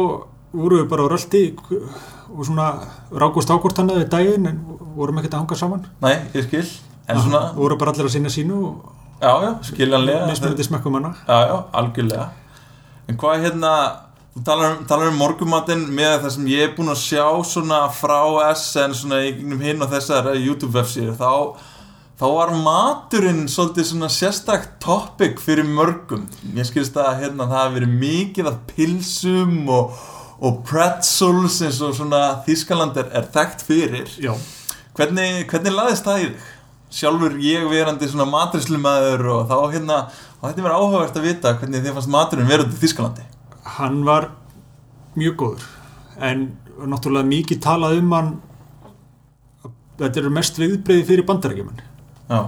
[0.54, 2.68] voru við bara á röldi og svona
[3.12, 4.60] rákust ákvort hann eða daginn en
[4.98, 5.86] vorum ekkert að hanga saman.
[6.04, 6.66] Nei, ég skil.
[7.08, 8.58] En svona, voru bara allir að sinna sínu
[9.22, 10.26] já, já, skiljanlega.
[10.28, 12.28] mismunandi smekkum hana Já, já, algjörlega.
[13.08, 13.72] En hvað hérna
[14.38, 17.80] Þú talar um, talar um morgumatinn með það sem ég er búinn að sjá svona
[17.90, 18.20] frá
[18.52, 21.16] SN svona í gegnum hinn og þessar YouTube-vefsíður.
[21.18, 21.32] Þá,
[22.18, 26.26] þá var maturinn svolítið svona sérstakt topic fyrir mörgum
[26.58, 29.98] Ég skilst að hérna það hafi verið mikið af pilsum og,
[30.42, 34.34] og pretzels eins og svona Þískaland er, er þekkt fyrir Já,
[34.98, 36.54] Hvernig, hvernig laðist það í þig?
[36.98, 39.98] Sjálfur ég verandi svona matrislumaður og þá hérna,
[40.40, 43.26] og þetta er verið áhugavert að vita hvernig þið fannst maturinn verið til Þískalandi.
[43.78, 44.30] hann var
[45.18, 45.66] mjög góður
[46.24, 46.46] en
[46.88, 48.32] náttúrulega mikið talað um hann
[50.00, 51.87] þetta eru mest viðbreyði fyrir bandarækjumann
[52.28, 52.40] Já,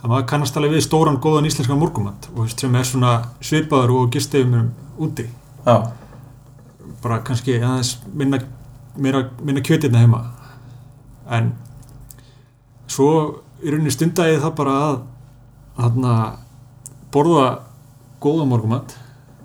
[0.00, 4.12] það maður kannast alveg við stóran góðan íslenskan morgumat og sem er svona svipaður og
[4.14, 5.28] gistegum úti.
[5.64, 5.90] Já,
[7.02, 8.40] bara kannski aðeins minna,
[8.96, 10.22] minna, minna kjötirna heima.
[11.30, 11.52] En
[12.88, 13.10] svo
[13.62, 15.00] í rauninni stundagi það bara að
[15.78, 16.14] þarna
[17.14, 17.46] borða
[18.22, 18.96] góða morgumat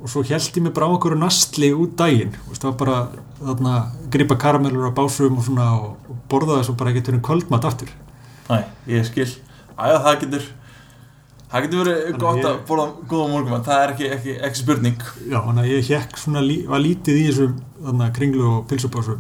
[0.04, 1.95] og svo held ég mig bara á okkur nastli út
[2.49, 2.97] veist, það var bara
[3.39, 3.76] þarna
[4.12, 7.89] gripa karamellur á básum og og, borða svo bara ekki til kvöldmat aftur.
[8.49, 9.30] Næ, ég skil.
[9.80, 10.44] Æja, það getur,
[11.52, 14.98] það getur verið gott ég- að borða góða morgum, það er ekki, ekki, ekki spurning.
[15.30, 17.56] já, þannig að ég hekk svona lí, var lítið í þessum
[17.86, 19.20] þarna kringlu og pilsubásum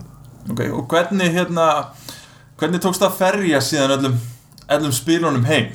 [0.51, 1.85] Ok, og hvernig hérna,
[2.59, 4.17] hvernig tókst það að ferja síðan öllum,
[4.69, 5.69] öllum spilunum heim?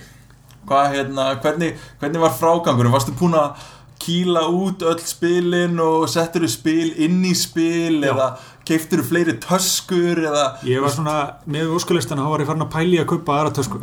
[0.68, 2.92] Hvað hérna, hvernig, hvernig var frágangurum?
[2.92, 3.56] Varstu búin að
[3.98, 8.12] kýla út öll spilin og settur þú spil inn í spil Já.
[8.12, 8.26] eða
[8.68, 11.16] keiftur þú fleiri töskur eða Ég var svona,
[11.48, 13.80] með óskulistana þá var ég farin að pæli að kaupa aðra tösku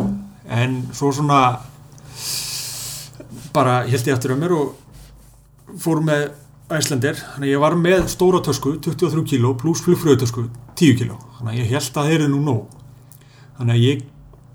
[0.51, 1.59] en svo svona
[3.55, 6.27] bara held ég eftir að mér og fór með
[6.75, 10.47] Æslandir, þannig að ég var með stóra tösku 23 kíló pluss flugfröðutösku
[10.79, 12.79] 10 kíló, þannig að ég held að þeir eru nú nóg.
[13.59, 14.05] Þannig að ég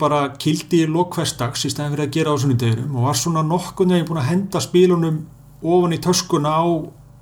[0.00, 3.92] bara kildi í lokvestags í stæðan fyrir að gera á sunnudeginum og var svona nokkuð
[3.92, 5.20] þegar ég búin að henda spilunum
[5.60, 6.64] ofan í töskuna á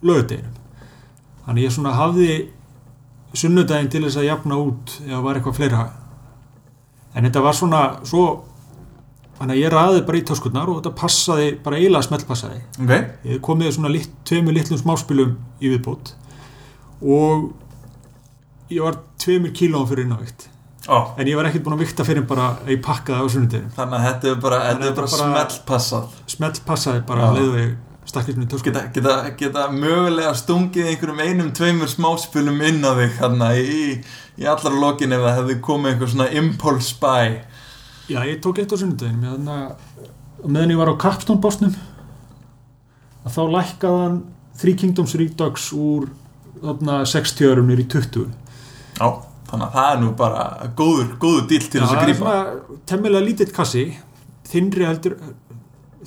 [0.07, 0.59] lögudeginum
[1.49, 2.33] þannig að ég svona hafði
[3.37, 5.85] sunnudaginn til þess að jafna út það var eitthvað fleira.
[7.17, 8.25] En þetta var svona svo
[9.39, 12.61] þannig að ég raði bara í töskurnar og þetta passaði, bara eiginlega smellpassaði.
[12.83, 12.93] Ok,
[13.31, 16.15] ég komið svona lit, tveimur litlum smáspilum í viðbót
[17.03, 17.51] og
[18.75, 20.49] ég var tveimur kílóum fyrir innávigt
[20.89, 23.75] Ó, en ég var ekkert búin að vikta fyrir bara að ég pakkaði á sunnudeginu
[23.77, 26.17] þannig að þetta er bara, bara, bara- smellpassað.
[26.33, 27.29] smellpassaði bara Já.
[27.29, 27.75] að leiðu ég
[28.09, 32.93] stakkið svona í tösku geta, geta, geta mögulega stungið einhverjum einum, tveimur smáspilum inn á
[32.97, 33.83] þig hérna í,
[34.41, 37.37] í allar lokin ef það hefði komið einhver svona impulse buy
[38.09, 39.37] Já, ég tók eitt á sunnudeginu
[40.49, 41.75] meðan, ég var á Capstone básnum
[43.27, 44.19] að þá lækkaði hann
[44.59, 46.09] Three Kingdoms Redux úr
[46.63, 48.31] þarna 60 örum nýr í 20
[48.99, 49.09] Já,
[49.51, 50.47] þannig að það er nú bara
[50.79, 52.23] góður, góður dýl til þess að það er grípa.
[52.23, 53.85] svona temmilega lítill kassi.
[54.49, 55.19] Þinnri heldur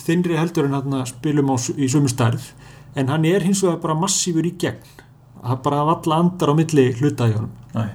[0.02, 2.50] þinnri heldur en hann spilum á, í sömu stærð.
[2.98, 4.82] En hann er hins vegar bara massífur í gegn.
[5.42, 7.54] Það er bara valla andar á milli hluta í honum.
[7.72, 7.94] Er,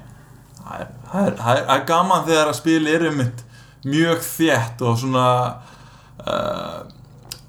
[0.63, 3.46] það er, það er, það er gaman þegar að spil er um mitt
[3.87, 5.29] mjög þétt og svona
[6.27, 6.83] uh,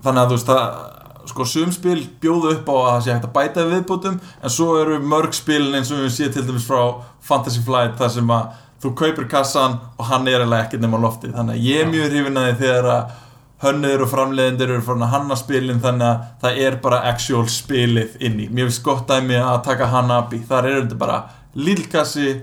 [0.05, 0.93] þannig að þú veist það
[1.27, 4.69] sko sumspil bjóðu upp á að það sé hægt að bæta við viðbótum en svo
[4.79, 6.81] eru mörg spilin eins og við séum til dæmis frá
[7.27, 11.35] Fantasy Flight þar sem að þú kaupir kassan og hann er alveg ekkert nema loftið
[11.35, 13.15] þannig að ég er mjög hrifin að því þegar að
[13.63, 18.19] hönnur og framleiðendur eru farin að hanna spilin þannig að það er bara actual spilið
[18.21, 21.17] inn í mér finnst gott dæmi að taka Hanabi þar er þetta bara
[21.57, 22.35] lillkassi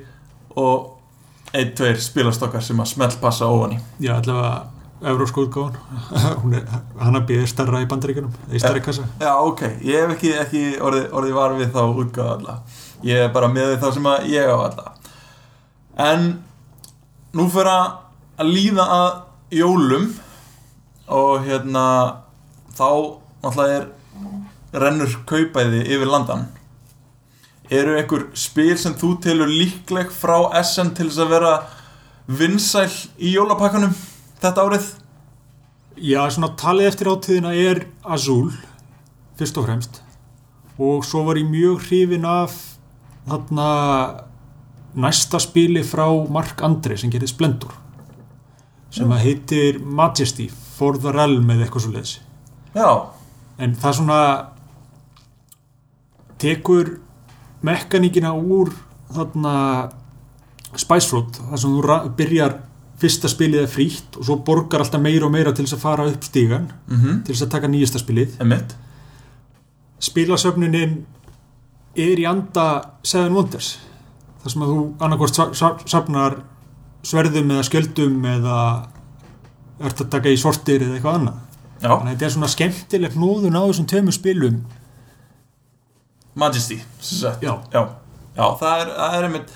[0.58, 0.90] og
[1.54, 3.80] ein, tveir spilastokkar sem að smellpassa ofan í.
[4.02, 4.54] Já, allavega
[6.58, 6.68] er-
[7.02, 9.04] hann að býða starra í bandaríkunum í starri kassa.
[9.20, 12.56] Já, ok, ég hef ekki, ekki orðið orði var við þá útgáða alla.
[13.04, 14.86] Ég er bara með þá sem að ég á alla.
[16.08, 16.24] En
[17.36, 19.10] nú fyrir að líða að
[19.54, 20.08] jólum
[21.14, 21.84] og hérna
[22.74, 22.88] þá
[23.44, 26.46] náttúrulega er rennur kaupæði yfir landan
[27.70, 31.54] eru einhver spil sem þú telur líkleg frá SN til þess að vera
[32.26, 33.94] vinsæl í jólapakkanum
[34.42, 34.90] þetta árið?
[35.94, 38.50] Já, svona talið eftir átíðina er Azul,
[39.38, 40.00] fyrst og fremst.
[40.74, 42.56] Og svo var ég mjög hrifin af
[43.28, 43.68] þarna
[44.94, 47.74] næsta spili frá Mark Andri sem gerir Splendor
[48.94, 52.12] sem að heitir Majesty for the Realm eða eitthvað svo leiðis
[52.76, 52.90] já,
[53.58, 54.20] en það svona
[56.42, 56.92] tekur
[57.64, 58.72] mekaníkina úr
[59.14, 59.54] þarna
[60.74, 62.56] Spice Road þar sem þú byrjar
[63.00, 66.06] fyrsta spilið er frítt og svo borgar alltaf meira og meira til þess að fara
[66.10, 68.36] upp stígan mhm, til þess að taka nýjasta spilið.
[68.44, 68.74] Emitt
[70.04, 70.98] spilasöfnunin
[71.96, 72.66] er í anda
[73.06, 73.74] Seven Wonders
[74.42, 76.40] þar sem að þú sa- safnar
[77.04, 78.58] sverðum eða skjöldum eða
[79.84, 81.38] ert að taka í sortir eða eitthvað annað.
[81.82, 84.60] Já, þannig að þetta er svona skemmtileg hnúðun á þessum tveimur spilum
[86.34, 87.82] Majesty já, já,
[88.34, 89.54] já það er, það er einmitt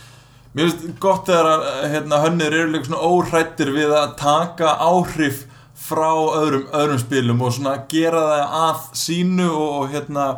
[0.55, 5.45] mér finnst gott þegar að hérna, hönnir eru líka svona óhrættir við að taka áhrif
[5.79, 10.29] frá öðrum, öðrum spilum og svona gera það að sínu og, og hérna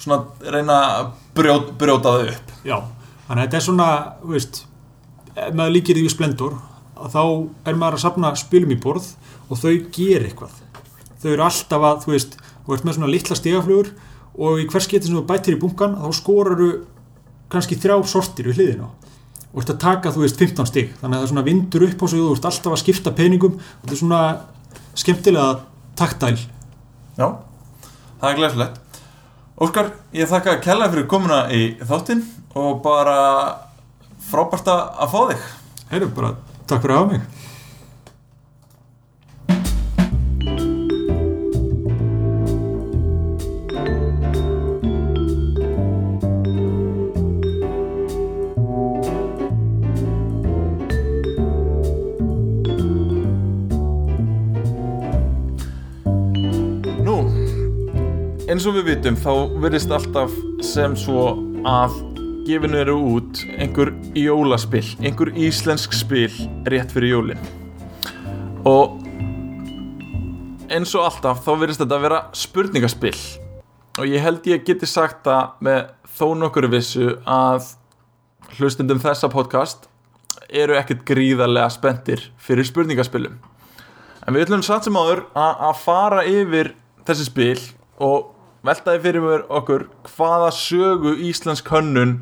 [0.00, 0.22] svona
[0.54, 2.56] reyna að brjóta, brjóta það upp.
[2.64, 2.78] Já
[3.30, 3.88] þannig að þetta er svona,
[4.26, 4.56] veist
[5.38, 6.54] ef maður líkir því við Splendor
[7.00, 7.22] að þá
[7.70, 9.12] er maður að safna spilum í borð
[9.46, 10.56] og þau ger eitthvað.
[11.22, 13.92] Þau eru alltaf að, þú veist þú ert með svona litla stegaflugur
[14.40, 16.70] og í hvers getur sem þú bætir í bunkan þá skorar þú
[17.52, 18.88] kannski þrjá sortir við hliðina.
[19.50, 20.92] Og ert að taka, þú veist, 15 stig.
[21.00, 23.56] Þannig að það svona vindur upp á sig og þú ert alltaf að skipta peningum.
[23.58, 24.20] Og þetta er svona
[24.98, 25.58] skemmtilega
[26.00, 26.36] taktæl
[27.18, 27.26] já,
[28.20, 28.78] það er glæslegt
[29.60, 32.22] Óskar, ég þakka að kella fyrir komuna í þáttinn
[32.56, 33.16] og bara
[34.30, 35.42] frábært að fá þig.
[35.90, 36.30] Heyrðu bara,
[36.64, 37.39] takk fyrir að hafa mig
[58.70, 61.32] og við vitum þá verðist alltaf sem svo
[61.66, 61.96] að
[62.46, 66.30] gefinu eru út einhver jólaspill, einhver íslensk spil
[66.70, 67.42] rétt fyrir jólin.
[68.70, 68.94] Og
[70.70, 73.18] eins og alltaf þá verðist þetta að vera spurningaspill
[73.98, 77.72] og ég held ég geti sagt það með þó nokkur vissu að
[78.60, 79.90] hlustundum þessa podcast
[80.46, 83.40] eru ekkert gríðarlega spenntir fyrir spurningaspilum.
[84.22, 86.76] En við ætlum satt sem áður að fara yfir
[87.08, 87.56] þessi spil
[87.98, 92.18] og veltaði fyrir okkur hvaða sögu íslensk hönnun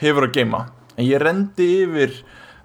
[0.00, 0.66] hefur að geima.
[0.96, 2.14] En ég rendi yfir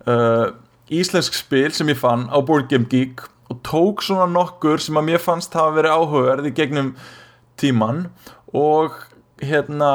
[0.08, 0.54] uh,
[0.94, 5.10] íslensk spil sem ég fann á Board Game Geek og tók svona nokkur sem að
[5.12, 6.94] mér fannst hafa verið áhugaverð í gegnum
[7.60, 8.08] tíman
[8.56, 8.96] og
[9.44, 9.92] hérna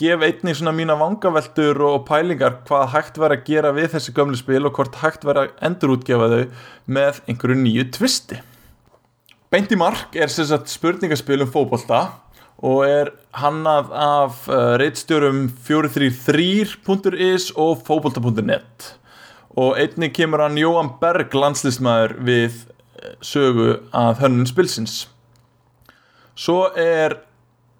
[0.00, 4.38] gef einnig svona mína vangaveltur og pælingar hvað hægt verið að gera við þessi gömlu
[4.40, 6.64] spil og hvort hægt verið að endurútgefa þau
[6.96, 8.40] með einhverju nýju tvisti.
[9.54, 12.00] Beint í mark er sagt spurningaspil um fótbolta
[12.62, 18.94] og er hannað af uh, reitstjórum 433.is og fótbolta.net
[19.54, 22.56] og einnig kemur hann Jóhann Berg landslistmaður við
[22.98, 25.04] eh, sögu að hönnun spilsins.
[26.34, 27.20] Svo er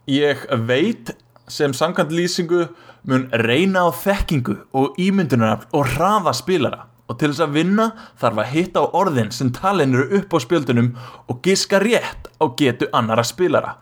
[0.06, 1.10] ég veit
[1.50, 2.68] sem samkvæmt lýsingu
[3.10, 6.84] mun reyna á þekkingu og ímyndunarafl og hraða spilara.
[7.10, 7.88] Og til þess að vinna
[8.20, 10.94] þarf að hitta á orðin sem talin eru upp á spjöldunum
[11.28, 13.74] og giska rétt á getu annara spilara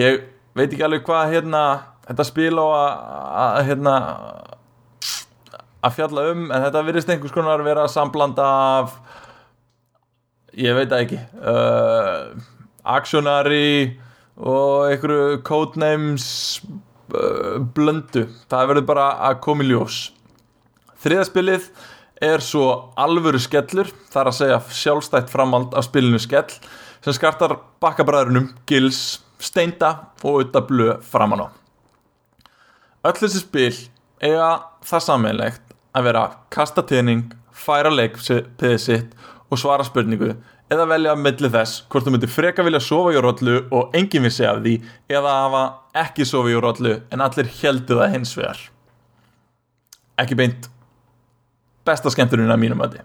[0.00, 0.24] ég
[0.56, 1.62] veit ekki alveg hvað hérna
[2.06, 3.94] þetta spil á að, hérna
[5.86, 8.46] að fjalla um en þetta virðist einhvers konar að vera samblanda
[8.80, 8.96] af
[10.56, 12.32] ég veit ekki uh,
[12.86, 13.96] actionary
[14.36, 16.26] og einhverju codenames
[16.62, 18.26] uh, blöndu.
[18.50, 20.00] Það verður bara að koma í ljós.
[21.04, 21.68] Þriðaspilið
[22.24, 26.48] er svo alvöru skellur þar að segja sjálfstætt framald af spilinu skell
[27.04, 29.92] sem skartar bakkabræðurunum Gils, Steinda
[30.26, 31.48] og Utta Blö framan á.
[33.06, 33.72] Öll þessi spil
[34.22, 34.50] eiga
[34.86, 39.16] það sammeilegt að vera kasta tening, færa leikpiðið sitt
[39.46, 40.34] og svara spurningu
[40.72, 44.26] eða velja að milli þess hvort þú myndir freka vilja sofa í rollu og enginn
[44.26, 44.76] vissi af því
[45.12, 45.64] eða hafa
[46.02, 48.58] ekki sofa í rollu en allir heldu það hins vegar.
[50.18, 50.66] Ekki beint
[51.86, 52.98] besta skemmturinn að mínum að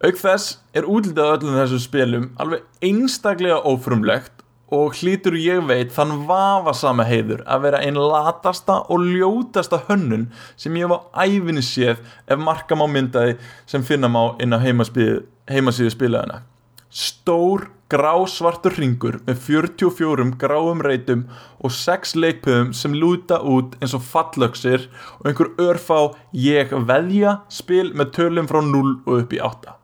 [0.00, 4.39] auk þess er útlitið á öllum þessum spilum alveg einstaklega ófrumlegt
[4.70, 10.76] og hlýtur ég veit þann vafasama heiður að vera einn latasta og ljótasta hönnun sem
[10.78, 11.98] ég hef á æfinni séð
[12.30, 16.44] ef marka má myndaði sem finna má inn á heimasíðu, spilaðina
[16.90, 21.26] stór grásvartur ringur með 44 gráum reytum
[21.58, 24.86] og 6 leikpöðum sem lúta út eins og fallöksir
[25.18, 25.98] og einhver örfá
[26.34, 29.74] ég veðja spil með tölum frá 0 og upp í 8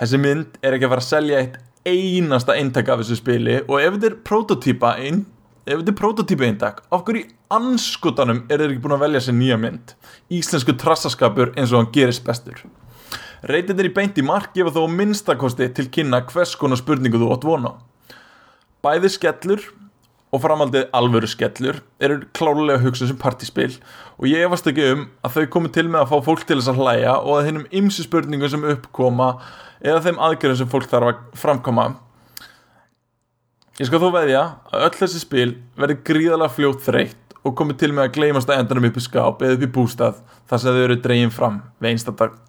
[0.00, 3.78] þessi mynd er ekki að fara að selja eitt einasta eintak af þessu spili og
[3.80, 5.24] ef þetta er prototýpa ein,
[5.66, 9.26] ef þetta er prototýpa eintak af hverju í anskotanum er þeir ekki búin að velja
[9.26, 9.94] sér nýja mynd
[10.32, 12.64] íslensku trassaskapur eins og hann gerist bestur
[13.44, 17.42] Reytindir í beint í mark gefa þó minnstakosti til kynna hvers konar spurningu þú átt
[17.44, 17.74] vona.
[18.80, 19.66] Bæði skellur
[20.34, 23.76] og framaldið alvöru skellur eru klálega hugsa sem partíspil
[24.18, 26.72] og ég efast ekki um að þau komi til með að fá fólk til þess
[26.72, 29.28] að hlæja og að hennum ymsi spurningum sem uppkoma
[29.84, 31.84] eða þeim aðgerðum sem fólk þarf að framkoma.
[33.78, 37.92] Ég skal þó veðja að öll þessi spil verði gríðalega fljótt þreytt og komið til
[37.92, 40.20] með að gleymast að endanum upp í skáp eða upp í bústað
[40.50, 41.94] þar sem þau eru dreyin fram við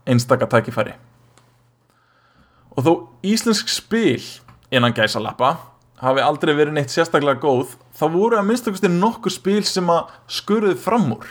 [0.05, 0.97] einstaka tækifæri.
[2.75, 2.91] Og þó
[3.25, 4.21] íslensk spil
[4.73, 5.55] innan gæsalappa
[6.01, 10.81] hafi aldrei verið neitt sérstaklega góð þá voru að minnstakosti nokkur spil sem að skurðið
[10.83, 11.27] fram úr.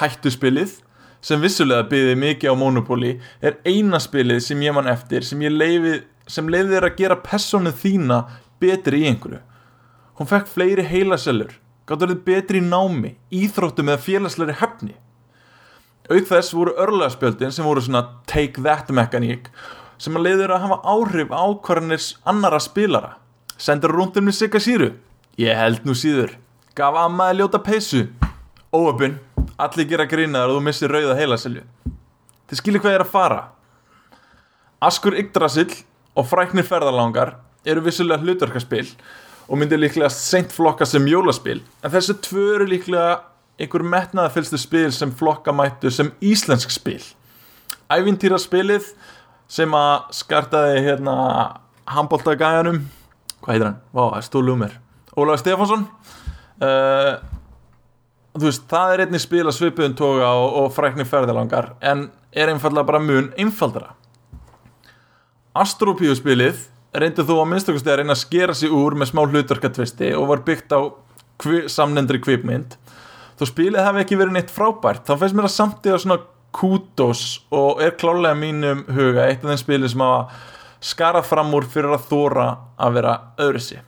[0.00, 0.78] Hættuspilið
[1.20, 6.00] sem vissulega byggði mikið á Monopoly er eina spilið sem ég mann eftir sem leiði
[6.40, 8.20] leiði þér að gera personið þína
[8.62, 9.42] betri í einhverju.
[10.16, 11.58] Hún fekk fleiri heilasellur
[11.90, 14.94] gátt verið betri í námi, íþróttum eða félagsleiri hefni.
[16.10, 19.50] Auk þess voru örlaðspjöldin sem voru svona take that mekaník
[20.00, 23.10] sem að leiður að hafa áhrif á hverjanir annara spilara.
[23.60, 24.94] Sendur rúndum með sigga síru.
[25.40, 26.32] Ég held nú síður.
[26.76, 28.06] Gaf ammaði ljóta peysu.
[28.72, 29.18] Óöpun.
[29.60, 31.66] Allir gera grínaðar og þú missir rauða heilaselju.
[32.48, 33.40] Þið skilir hvað ég er að fara.
[34.80, 35.74] Askur Yggdrasill
[36.16, 37.36] og fræknir ferðalangar
[37.68, 38.86] eru vissulega hlutverkarspil
[39.50, 43.20] og myndir líklega seint flokka sem jólaspil en þessu tvö eru líklega
[43.60, 47.02] einhver metnaðafylstu spil sem flokka mættu sem íslensk spil
[47.90, 48.92] Ævintýraspilið
[49.50, 51.16] sem að skartaði hérna
[51.90, 52.84] handbóltagæjanum
[53.40, 53.78] hvað heitir hann?
[53.92, 54.74] Vá, það stólu um mér.
[55.16, 55.86] Ólaður Stefánsson.
[56.60, 57.12] Uh,
[58.36, 62.52] þú veist, það er einnig spil að svipuðum toga og, og frækni ferðalangar en er
[62.52, 63.94] einfallega bara mun einfaldara.
[65.58, 70.10] Astropíu spilið reyndi þú að minnstakosti að reyna að skera sig úr með smá hlutarkatvisti
[70.18, 70.80] og var byggt á
[71.40, 72.76] kvi, samnendri kvipmynd
[73.38, 76.18] þó spilið hefði ekki verið neitt frábært þá feist mér að samtíða svona
[76.54, 77.24] kútos
[77.54, 80.34] og er klálega mínum huga eitt af þeim spilið sem að
[80.80, 82.48] skara fram úr fyrir að þóra
[82.80, 83.80] að vera öðruðsi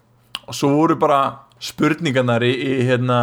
[0.42, 1.20] og svo voru bara
[1.62, 3.18] spurningarnar í, í, hérna,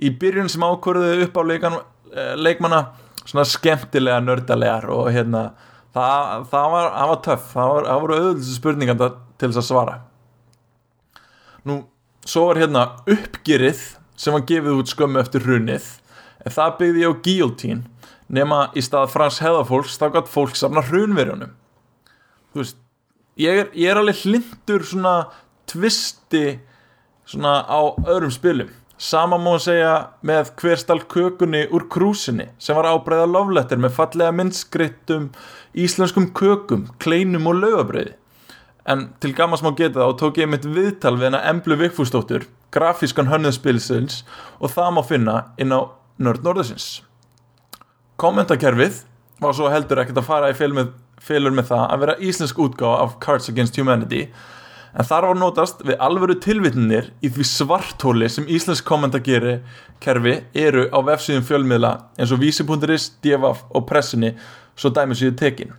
[0.00, 1.78] í byrjun sem ákvörðu upp á leikan,
[2.12, 2.86] eh, leikmanna
[3.26, 5.50] svona skemmtilega nördalegar og hérna
[5.94, 7.50] það, það var, var töff.
[7.52, 9.98] Það, var, það voru auðvitað spurningar til þess að svara.
[11.66, 11.80] Nú,
[12.26, 13.84] svo var hérna uppgyrið
[14.16, 15.92] sem var gefið út skömmu eftir hrunið
[16.46, 17.84] en það byggði á guillotine.
[18.26, 21.52] Nema í stað frans heðafólks þá gætt fólk safna hrunverjunum.
[22.50, 22.78] Þú veist
[23.40, 25.14] ég er, ég er alveg hlindur svona
[25.70, 26.58] tvisti
[27.26, 33.26] svona á öðrum spilum Sama má segja með hverstall kökunni úr krúsinni sem var ábreyða
[33.28, 35.26] loflettir með fallega myndskrittum
[35.76, 38.14] íslenskum kökum, kleinum og lögabreyði.
[38.88, 42.46] En til gammast má geta það og tók ég mitt viðtal við hana Emblu Vikfúsdóttur,
[42.72, 44.22] grafískan hönnðspilsins
[44.62, 47.02] og það má finna inn á Nörd Norðursins.
[48.16, 49.02] Kommentakerfið
[49.44, 53.18] var svo heldur ekkert að fara í félur með það að vera íslensk útgáð af
[53.20, 54.26] Cards Against Humanity.
[54.96, 59.58] En þar var notast við alvöru tilvitnir í því svartóli sem Íslensk kommentargeri
[60.00, 64.32] kerfi eru á vefsíðum fjölmiðla eins og vísi.is, divaf og pressinni
[64.76, 65.74] svo dæmis ég tekin.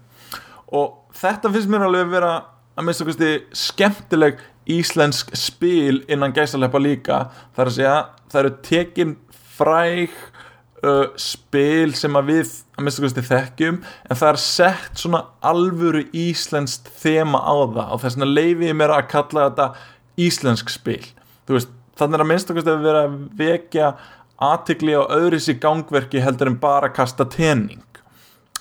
[0.69, 2.31] Og þetta finnst mér alveg að vera
[2.77, 7.21] að minnst okkarsti skemmtileg íslensk spil innan gæsaleppa líka.
[7.57, 7.97] Þar að segja
[8.29, 9.15] það eru tekin
[9.57, 10.13] fræg
[10.83, 16.03] uh, spil sem að við að mista kosti þekkjum en það er sett svona alvöru
[16.15, 19.71] íslenskt þema á það og þess vegna leiði ég mér að kalla þetta
[20.27, 21.01] íslensk spil.
[21.47, 23.91] Veist, þannig að minnst kosti að vera að vekja
[24.47, 27.81] aðtikli á öðris í gangverki heldur en bara kasta tenning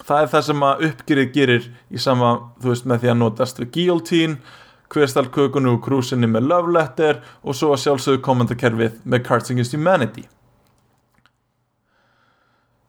[0.06, 2.30] það er það sem að uppgyrið gerir í sama,
[2.62, 4.38] þú veist, með því að notast við guillotine,
[4.92, 10.26] hverstalkökunu og krúsinni með love letter og svo að sjálfsögðu kommentarkerfið með Cards Against Humanity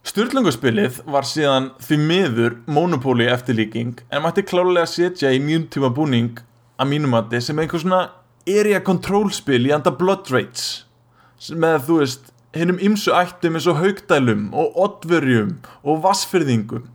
[0.08, 6.38] Sturlungarspilið var síðan því miður Monopoly eftirlíking en mætti klálega setja í mjög tíma búning
[6.80, 8.00] að mínumatti sem einhver svona
[8.48, 13.82] area control spil í anda Blood Rage með þú veist hinnum ymsu ættum eins og
[13.82, 16.86] haugdælum og oddverjum og vassfyrðingum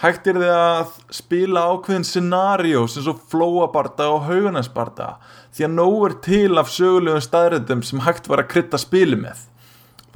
[0.00, 5.10] hægt er þið að spila ákveðin scenarios eins og flóabarta og haugunarsbarta
[5.56, 9.44] því að nóg er til af sögulegum staðrættum sem hægt var að krytta spili með.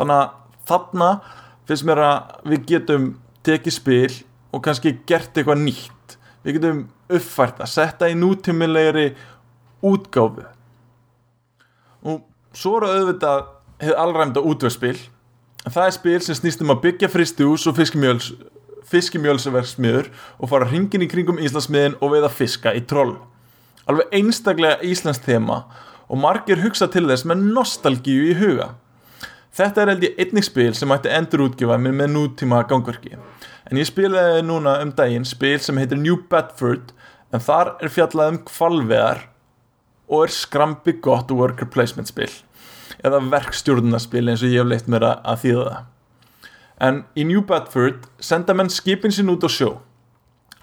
[0.01, 0.35] Þannig að
[0.73, 1.11] þarna
[1.71, 3.11] finnst mér að við getum
[3.47, 4.15] tekið spil
[4.51, 6.17] og kannski gert eitthvað nýtt.
[6.45, 9.13] Við getum uppfært að setja í nútímilegri
[9.87, 10.45] útgáfu.
[12.05, 12.21] Og
[12.57, 13.49] svo eru auðvitað
[13.81, 14.99] hefur allræmda útvöðspil
[15.69, 18.33] það er spil sem snýst um að byggja fristihús og fiskimjöls
[18.91, 20.09] fiskimjölsverksmiður
[20.41, 23.21] og fara hringin í kringum Íslandsmiðin og veiða fiska í troll.
[23.87, 25.61] Alveg einstaklega Íslands þema
[26.11, 28.73] og margir hugsa til þess með nostalgíu í huga
[29.57, 33.17] þetta er held ég einnig spil sem ætti endur útgjöfa með nútíma gangverki.
[33.71, 36.95] En ég spilaði núna um daginn spil sem heitir New Bedford
[37.31, 39.27] en þar er fjallað um kvalveðar
[40.11, 42.31] og er skrambi gott worker placement spil
[43.07, 45.85] eða verkstjórnarspil eins og ég hef leitt mér að þýða það.
[46.81, 49.71] En í New Bedford senda menn skipin sín út á sjó.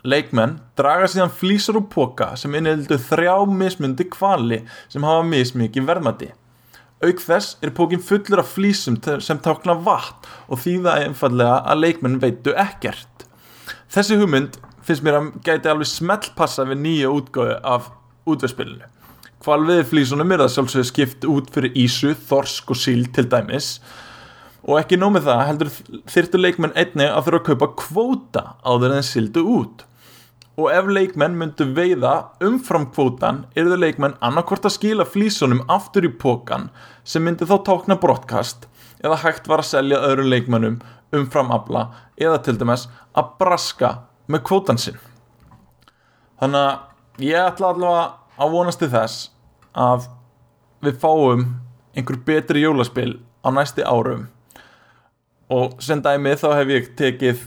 [0.07, 4.61] Leikmenn draga síðan flýsar og póka sem innildu þrjá mismundi kvali
[4.91, 6.29] sem hafa mismikið verðmæti
[7.05, 12.19] auk þess er pókin fullur af flýsum sem tákna vatn og þýða einfallega að leikmenn
[12.23, 13.27] veitu ekkert.
[13.91, 17.91] Þessi hugmynd finnst mér að gæti alveg smellpassa við nýja útgáðu af
[18.27, 18.93] útveðspilinu
[19.47, 23.77] kvalviði flýsunum er það sjálfsögur skipt út fyrir ísu, þorsk og síl til dæmis.
[24.67, 25.69] Og ekki nómið það heldur
[26.11, 29.85] þyrtu leikmenn einni að þurfa að kaupa kvóta áður en sildu út
[30.57, 36.07] og ef leikmenn myndu veiða umfram kvótan eru þau leikmenn annarkvort að skila flísunum aftur
[36.07, 36.71] í pókan
[37.05, 38.65] sem myndi þá tókna brottkast
[39.03, 40.79] eða hægt var að selja öðru leikmennum
[41.13, 41.87] umfram afla
[42.17, 43.91] eða til dæmis að braska
[44.27, 44.97] með kvótan sinn.
[46.41, 49.29] Þannig að ég ætla allavega að vonast til þess
[49.77, 50.09] að
[50.85, 51.45] við fáum
[51.97, 54.27] einhver betri jólaspil á næsti árum.
[55.53, 57.45] Og sem dæmið þá hef ég tekið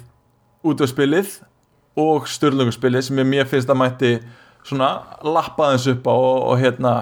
[0.66, 1.40] út af spilið
[1.99, 4.12] og störlungarspilið sem ég mér finnst að mætti
[4.66, 4.91] svona
[5.24, 6.95] lappa þess upp á og, og hérna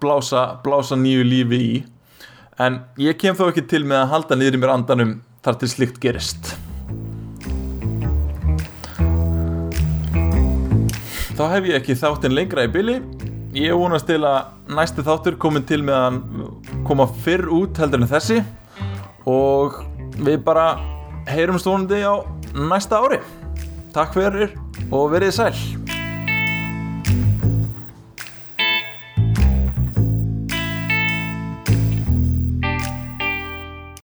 [0.00, 1.78] blása, blása nýju lífi í.
[2.60, 5.70] En ég kem þó ekki til með að halda niður í mér andanum þar til
[5.72, 6.54] slikt gerist.
[11.40, 12.98] Þá hef ég ekki þáttinn lengra í byli
[13.56, 16.18] ég vonast til að næsti þáttur komin til með að
[16.86, 18.42] koma fyrr út heldur en þessi.
[19.30, 19.80] Og
[20.20, 20.74] við bara
[21.30, 22.20] heyrum stónandi á
[22.54, 23.20] næsta ári
[23.94, 24.54] takk fyrir
[24.90, 25.89] og verið sæl